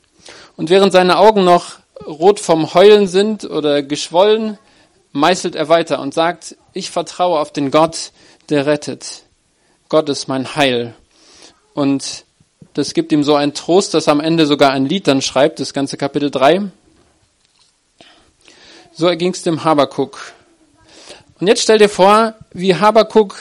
Und 0.56 0.70
während 0.70 0.92
seine 0.92 1.18
Augen 1.18 1.44
noch 1.44 1.78
rot 2.06 2.40
vom 2.40 2.74
Heulen 2.74 3.06
sind 3.06 3.44
oder 3.44 3.82
geschwollen, 3.82 4.58
meißelt 5.12 5.54
er 5.54 5.68
weiter 5.68 6.00
und 6.00 6.14
sagt, 6.14 6.56
ich 6.72 6.90
vertraue 6.90 7.38
auf 7.40 7.52
den 7.52 7.70
Gott, 7.70 8.12
der 8.48 8.66
rettet. 8.66 9.22
Gott 9.88 10.08
ist 10.08 10.28
mein 10.28 10.54
Heil. 10.54 10.94
Und 11.74 12.24
das 12.74 12.94
gibt 12.94 13.12
ihm 13.12 13.24
so 13.24 13.34
einen 13.34 13.54
Trost, 13.54 13.94
dass 13.94 14.06
er 14.06 14.12
am 14.12 14.20
Ende 14.20 14.46
sogar 14.46 14.72
ein 14.72 14.86
Lied 14.86 15.06
dann 15.06 15.22
schreibt, 15.22 15.60
das 15.60 15.72
ganze 15.72 15.96
Kapitel 15.96 16.30
3. 16.30 16.70
So 18.92 19.06
erging 19.06 19.32
es 19.32 19.42
dem 19.42 19.64
Habakuk. 19.64 20.34
Und 21.40 21.46
jetzt 21.46 21.62
stell 21.62 21.78
dir 21.78 21.88
vor, 21.88 22.34
wie 22.52 22.74
Habakuk, 22.74 23.36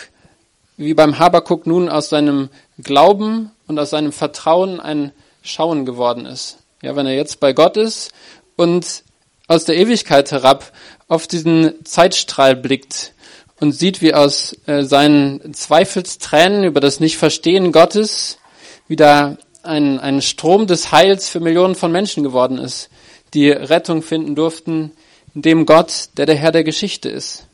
wie 0.77 0.93
beim 0.93 1.17
Habakuk 1.17 1.65
nun 1.65 1.89
aus 1.89 2.09
seinem 2.09 2.49
Glauben 2.77 3.51
und 3.67 3.79
aus 3.79 3.89
seinem 3.89 4.11
Vertrauen 4.11 4.79
ein 4.79 5.11
Schauen 5.41 5.85
geworden 5.85 6.25
ist. 6.25 6.59
Ja, 6.81 6.95
wenn 6.95 7.07
er 7.07 7.15
jetzt 7.15 7.39
bei 7.39 7.53
Gott 7.53 7.75
ist 7.75 8.11
und 8.55 9.03
aus 9.47 9.65
der 9.65 9.77
Ewigkeit 9.77 10.31
herab 10.31 10.71
auf 11.07 11.25
diesen 11.25 11.73
Zeitstrahl 11.85 12.55
blickt 12.55 13.13
und 13.59 13.71
sieht, 13.71 14.01
wie 14.01 14.13
aus 14.13 14.55
äh, 14.67 14.83
seinen 14.83 15.53
Zweifelstränen 15.53 16.65
über 16.65 16.81
das 16.81 16.99
Nichtverstehen 16.99 17.71
Gottes 17.71 18.37
wieder 18.87 19.37
ein, 19.63 19.99
ein 19.99 20.21
Strom 20.21 20.67
des 20.67 20.91
Heils 20.91 21.29
für 21.29 21.39
Millionen 21.39 21.75
von 21.75 21.91
Menschen 21.91 22.23
geworden 22.23 22.59
ist, 22.59 22.89
die 23.33 23.49
Rettung 23.49 24.03
finden 24.03 24.35
durften, 24.35 24.91
in 25.33 25.41
dem 25.41 25.65
Gott, 25.65 26.09
der 26.17 26.25
der 26.25 26.35
Herr 26.35 26.51
der 26.51 26.63
Geschichte 26.63 27.09
ist. 27.09 27.47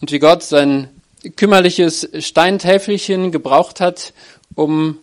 Und 0.00 0.12
wie 0.12 0.18
Gott 0.18 0.42
sein 0.42 0.88
kümmerliches 1.36 2.08
Steintäfelchen 2.18 3.32
gebraucht 3.32 3.80
hat, 3.80 4.14
um 4.54 4.98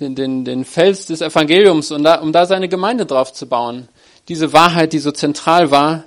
den, 0.00 0.14
den, 0.14 0.44
den 0.44 0.64
Fels 0.64 1.06
des 1.06 1.20
Evangeliums 1.20 1.90
und 1.90 2.04
da, 2.04 2.16
um 2.16 2.32
da 2.32 2.46
seine 2.46 2.68
Gemeinde 2.68 3.06
drauf 3.06 3.32
zu 3.32 3.46
bauen. 3.48 3.88
Diese 4.28 4.52
Wahrheit, 4.52 4.92
die 4.92 4.98
so 4.98 5.12
zentral 5.12 5.70
war, 5.70 6.04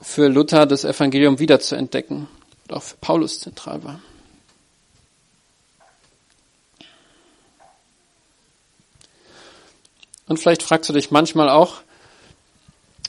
für 0.00 0.28
Luther 0.28 0.66
das 0.66 0.84
Evangelium 0.84 1.38
wiederzuentdecken 1.38 2.26
und 2.64 2.76
auch 2.76 2.82
für 2.82 2.96
Paulus 2.96 3.40
zentral 3.40 3.82
war. 3.84 4.00
Und 10.26 10.38
vielleicht 10.38 10.62
fragst 10.62 10.88
du 10.88 10.94
dich 10.94 11.10
manchmal 11.10 11.48
auch, 11.48 11.82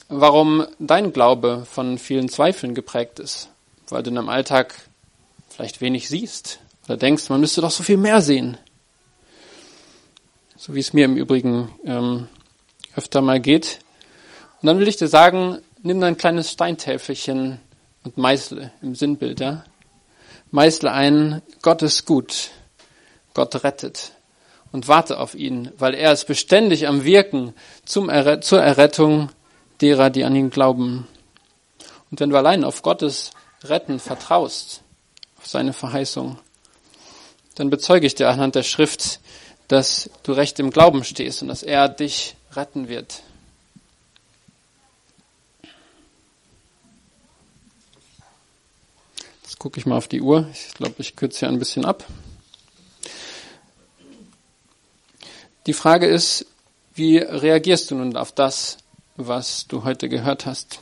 warum 0.09 0.67
dein 0.79 1.13
Glaube 1.13 1.65
von 1.69 1.97
vielen 1.97 2.29
Zweifeln 2.29 2.75
geprägt 2.75 3.19
ist, 3.19 3.49
weil 3.93 4.01
du 4.01 4.09
in 4.09 4.15
deinem 4.15 4.29
Alltag 4.29 4.73
vielleicht 5.49 5.79
wenig 5.79 6.09
siehst 6.09 6.59
oder 6.85 6.97
denkst, 6.97 7.29
man 7.29 7.39
müsste 7.39 7.61
doch 7.61 7.69
so 7.69 7.83
viel 7.83 7.97
mehr 7.97 8.21
sehen. 8.21 8.57
So 10.57 10.73
wie 10.73 10.79
es 10.79 10.93
mir 10.93 11.05
im 11.05 11.15
Übrigen 11.15 11.71
ähm, 11.85 12.27
öfter 12.95 13.21
mal 13.21 13.39
geht. 13.39 13.79
Und 14.61 14.67
dann 14.67 14.79
will 14.79 14.87
ich 14.87 14.97
dir 14.97 15.07
sagen, 15.07 15.59
nimm 15.83 16.01
dein 16.01 16.17
kleines 16.17 16.51
Steintäfelchen 16.51 17.59
und 18.03 18.17
meißle 18.17 18.71
im 18.81 18.95
Sinnbild, 18.95 19.39
ja. 19.39 19.63
Meißle 20.49 20.91
ein, 20.91 21.41
Gott 21.61 21.83
ist 21.83 22.05
gut, 22.05 22.49
Gott 23.33 23.63
rettet 23.63 24.13
und 24.71 24.87
warte 24.87 25.19
auf 25.19 25.35
ihn, 25.35 25.71
weil 25.77 25.93
er 25.93 26.11
ist 26.13 26.25
beständig 26.25 26.87
am 26.87 27.03
Wirken 27.03 27.53
zum 27.85 28.09
Erre 28.09 28.39
zur 28.39 28.61
Errettung 28.61 29.29
derer, 29.81 30.09
die 30.09 30.23
an 30.23 30.35
ihn 30.35 30.49
glauben. 30.49 31.07
Und 32.09 32.19
wenn 32.19 32.31
du 32.31 32.37
allein 32.37 32.63
auf 32.63 32.81
Gottes 32.81 33.31
Retten 33.63 33.99
vertraust, 33.99 34.81
auf 35.37 35.47
seine 35.47 35.73
Verheißung, 35.73 36.37
dann 37.55 37.69
bezeuge 37.69 38.07
ich 38.07 38.15
dir 38.15 38.29
anhand 38.29 38.55
der 38.55 38.63
Schrift, 38.63 39.19
dass 39.67 40.09
du 40.23 40.33
recht 40.33 40.59
im 40.59 40.71
Glauben 40.71 41.03
stehst 41.03 41.41
und 41.41 41.47
dass 41.47 41.63
er 41.63 41.87
dich 41.87 42.35
retten 42.51 42.87
wird. 42.87 43.23
Jetzt 49.43 49.59
gucke 49.59 49.79
ich 49.79 49.85
mal 49.85 49.97
auf 49.97 50.07
die 50.07 50.21
Uhr. 50.21 50.47
Ich 50.51 50.73
glaube, 50.73 50.95
ich 50.97 51.15
kürze 51.15 51.39
hier 51.39 51.49
ein 51.49 51.59
bisschen 51.59 51.85
ab. 51.85 52.05
Die 55.65 55.73
Frage 55.73 56.07
ist, 56.07 56.45
wie 56.95 57.17
reagierst 57.17 57.89
du 57.89 57.95
nun 57.95 58.17
auf 58.17 58.33
das, 58.33 58.77
was 59.15 59.67
du 59.67 59.83
heute 59.83 60.09
gehört 60.09 60.45
hast? 60.45 60.79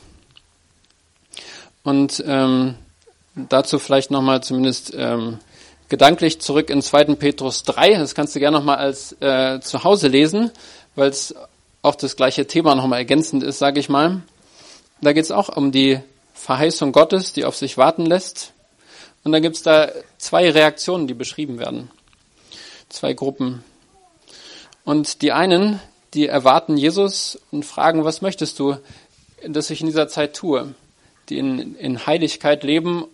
Und 1.84 2.22
ähm, 2.26 2.76
dazu 3.34 3.78
vielleicht 3.78 4.10
nochmal 4.10 4.42
zumindest 4.42 4.92
ähm, 4.96 5.38
gedanklich 5.88 6.40
zurück 6.40 6.70
in 6.70 6.82
2. 6.82 7.16
Petrus 7.16 7.64
3. 7.64 7.94
Das 7.94 8.14
kannst 8.14 8.34
du 8.34 8.40
gerne 8.40 8.56
nochmal 8.56 8.78
als 8.78 9.12
äh, 9.20 9.60
zu 9.60 9.84
Hause 9.84 10.08
lesen, 10.08 10.50
weil 10.94 11.10
es 11.10 11.34
auch 11.82 11.96
das 11.96 12.16
gleiche 12.16 12.46
Thema 12.46 12.74
nochmal 12.74 13.00
ergänzend 13.00 13.42
ist, 13.42 13.58
sage 13.58 13.80
ich 13.80 13.88
mal. 13.88 14.22
Da 15.00 15.12
geht 15.12 15.24
es 15.24 15.32
auch 15.32 15.54
um 15.54 15.72
die 15.72 15.98
Verheißung 16.32 16.92
Gottes, 16.92 17.32
die 17.32 17.44
auf 17.44 17.56
sich 17.56 17.76
warten 17.76 18.06
lässt. 18.06 18.52
Und 19.24 19.32
dann 19.32 19.42
gibt 19.42 19.56
es 19.56 19.62
da 19.62 19.90
zwei 20.18 20.50
Reaktionen, 20.50 21.06
die 21.06 21.14
beschrieben 21.14 21.58
werden. 21.58 21.90
Zwei 22.88 23.12
Gruppen. 23.12 23.64
Und 24.84 25.22
die 25.22 25.32
einen, 25.32 25.80
die 26.14 26.26
erwarten 26.26 26.76
Jesus 26.76 27.38
und 27.50 27.64
fragen, 27.64 28.04
was 28.04 28.22
möchtest 28.22 28.58
du, 28.58 28.76
dass 29.46 29.70
ich 29.70 29.80
in 29.80 29.86
dieser 29.86 30.08
Zeit 30.08 30.34
tue? 30.34 30.74
Die 31.32 31.38
in, 31.38 31.76
in 31.76 32.06
Heiligkeit 32.06 32.62
leben 32.62 33.06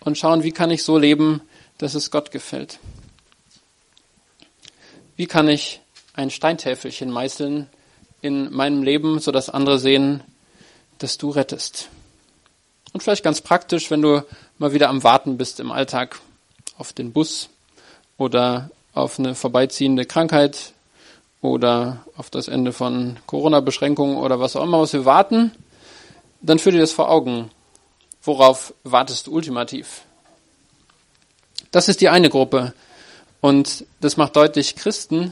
und 0.00 0.16
schauen, 0.16 0.42
wie 0.42 0.50
kann 0.50 0.70
ich 0.70 0.82
so 0.82 0.96
leben, 0.96 1.42
dass 1.76 1.94
es 1.94 2.10
Gott 2.10 2.30
gefällt? 2.30 2.78
Wie 5.14 5.26
kann 5.26 5.46
ich 5.46 5.80
ein 6.14 6.30
Steintäfelchen 6.30 7.10
meißeln 7.10 7.68
in 8.22 8.50
meinem 8.50 8.82
Leben, 8.82 9.18
sodass 9.18 9.50
andere 9.50 9.78
sehen, 9.78 10.22
dass 10.96 11.18
du 11.18 11.28
rettest? 11.28 11.90
Und 12.94 13.02
vielleicht 13.02 13.22
ganz 13.22 13.42
praktisch, 13.42 13.90
wenn 13.90 14.00
du 14.00 14.24
mal 14.56 14.72
wieder 14.72 14.88
am 14.88 15.04
Warten 15.04 15.36
bist 15.36 15.60
im 15.60 15.70
Alltag 15.70 16.18
auf 16.78 16.94
den 16.94 17.12
Bus 17.12 17.50
oder 18.16 18.70
auf 18.94 19.18
eine 19.18 19.34
vorbeiziehende 19.34 20.06
Krankheit 20.06 20.72
oder 21.42 22.06
auf 22.16 22.30
das 22.30 22.48
Ende 22.48 22.72
von 22.72 23.18
Corona-Beschränkungen 23.26 24.16
oder 24.16 24.40
was 24.40 24.56
auch 24.56 24.62
immer, 24.62 24.80
was 24.80 24.94
wir 24.94 25.04
warten, 25.04 25.52
dann 26.40 26.58
führ 26.58 26.72
dir 26.72 26.80
das 26.80 26.92
vor 26.92 27.10
Augen. 27.10 27.50
Worauf 28.26 28.74
wartest 28.82 29.28
du 29.28 29.32
ultimativ? 29.32 30.02
Das 31.70 31.88
ist 31.88 32.00
die 32.00 32.08
eine 32.08 32.28
Gruppe. 32.28 32.74
Und 33.40 33.86
das 34.00 34.16
macht 34.16 34.34
deutlich, 34.34 34.74
Christen 34.74 35.30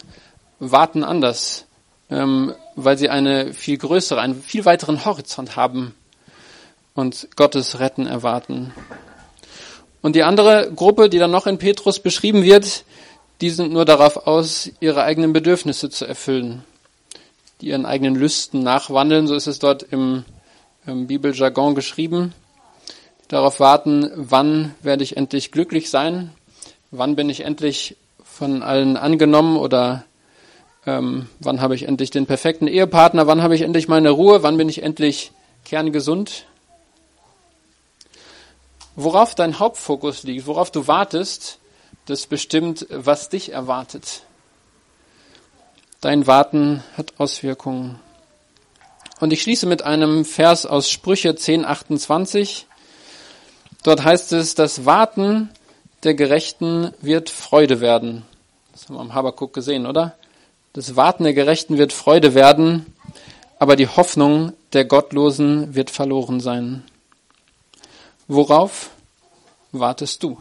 warten 0.61 1.03
anders, 1.03 1.65
ähm, 2.09 2.55
weil 2.77 2.97
sie 2.97 3.09
eine 3.09 3.53
viel 3.53 3.79
größere, 3.79 4.21
einen 4.21 4.41
viel 4.41 4.65
weiteren 4.65 5.05
Horizont 5.05 5.57
haben 5.57 5.97
und 6.95 7.29
Gottes 7.35 7.81
Retten 7.81 8.07
erwarten. 8.07 8.73
Und 10.01 10.15
die 10.15 10.23
andere 10.23 10.71
Gruppe, 10.73 11.09
die 11.09 11.19
dann 11.19 11.33
noch 11.33 11.49
in 11.49 11.59
Petrus 11.59 11.99
beschrieben 11.99 12.45
wird, 12.45 12.85
die 13.41 13.51
sind 13.51 13.73
nur 13.73 13.85
darauf 13.85 14.29
aus, 14.29 14.71
ihre 14.79 15.03
eigenen 15.03 15.33
Bedürfnisse 15.33 15.91
zu 15.91 16.05
erfüllen, 16.05 16.63
die 17.61 17.71
ihren 17.71 17.87
eigenen 17.87 18.15
Lüsten 18.15 18.63
nachwandeln, 18.63 19.27
so 19.27 19.35
ist 19.35 19.49
es 19.49 19.59
dort 19.59 19.83
im, 19.83 20.25
im 20.87 21.09
Bibeljargon 21.09 21.75
geschrieben, 21.75 22.33
darauf 23.35 23.59
warten, 23.59 24.13
wann 24.15 24.77
werde 24.81 25.03
ich 25.03 25.17
endlich 25.17 25.51
glücklich 25.51 25.91
sein, 25.91 26.33
wann 26.93 27.17
bin 27.17 27.29
ich 27.29 27.41
endlich 27.41 27.97
von 28.23 28.63
allen 28.63 28.97
angenommen 28.97 29.57
oder 29.57 30.05
ähm, 30.87 31.29
wann 31.41 31.61
habe 31.61 31.75
ich 31.75 31.89
endlich 31.89 32.13
den 32.13 32.27
perfekten 32.27 32.69
Ehepartner, 32.69 33.27
wann 33.27 33.43
habe 33.43 33.57
ich 33.57 33.63
endlich 33.63 33.89
meine 33.89 34.11
Ruhe, 34.11 34.45
wann 34.45 34.57
bin 34.57 34.69
ich 34.69 34.85
endlich 34.85 35.33
kerngesund. 35.65 36.47
Worauf 38.95 39.35
dein 39.35 39.59
Hauptfokus 39.59 40.23
liegt, 40.23 40.47
worauf 40.47 40.71
du 40.71 40.87
wartest, 40.87 41.59
das 42.07 42.29
bestimmt, 42.29 42.87
was 42.89 43.31
dich 43.31 43.51
erwartet. 43.51 44.23
Dein 46.01 46.29
Warten 46.29 46.85
hat 46.97 47.15
Auswirkungen. 47.19 47.99
Und 49.19 49.33
ich 49.33 49.43
schließe 49.43 49.67
mit 49.67 49.83
einem 49.83 50.25
Vers 50.25 50.67
aus 50.67 50.89
Sprüche 50.89 51.35
10, 51.35 51.65
28. 51.65 52.67
Dort 53.85 54.03
heißt 54.03 54.33
es, 54.33 54.55
das 54.55 54.87
Warten 54.87 55.51
der 56.05 56.15
Gerechten 56.15 56.93
wird 57.03 57.29
Freude 57.29 57.81
werden. 57.81 58.25
Das 58.73 58.89
haben 58.89 58.97
wir 58.97 59.01
am 59.01 59.15
Habakuk 59.15 59.53
gesehen, 59.53 59.87
oder? 59.87 60.17
Das 60.73 60.97
Warten 60.97 61.25
der 61.25 61.35
Gerechten 61.35 61.77
wird 61.77 61.93
Freude 61.93 62.35
werden, 62.35 62.87
aber 63.59 63.77
die 63.77 63.87
Hoffnung 63.87 64.55
der 64.73 64.87
Gottlosen 64.87 65.75
wird 65.75 65.91
verloren 65.91 66.41
sein. 66.41 66.83
Worauf 68.27 68.89
wartest 69.71 70.23
du? 70.23 70.39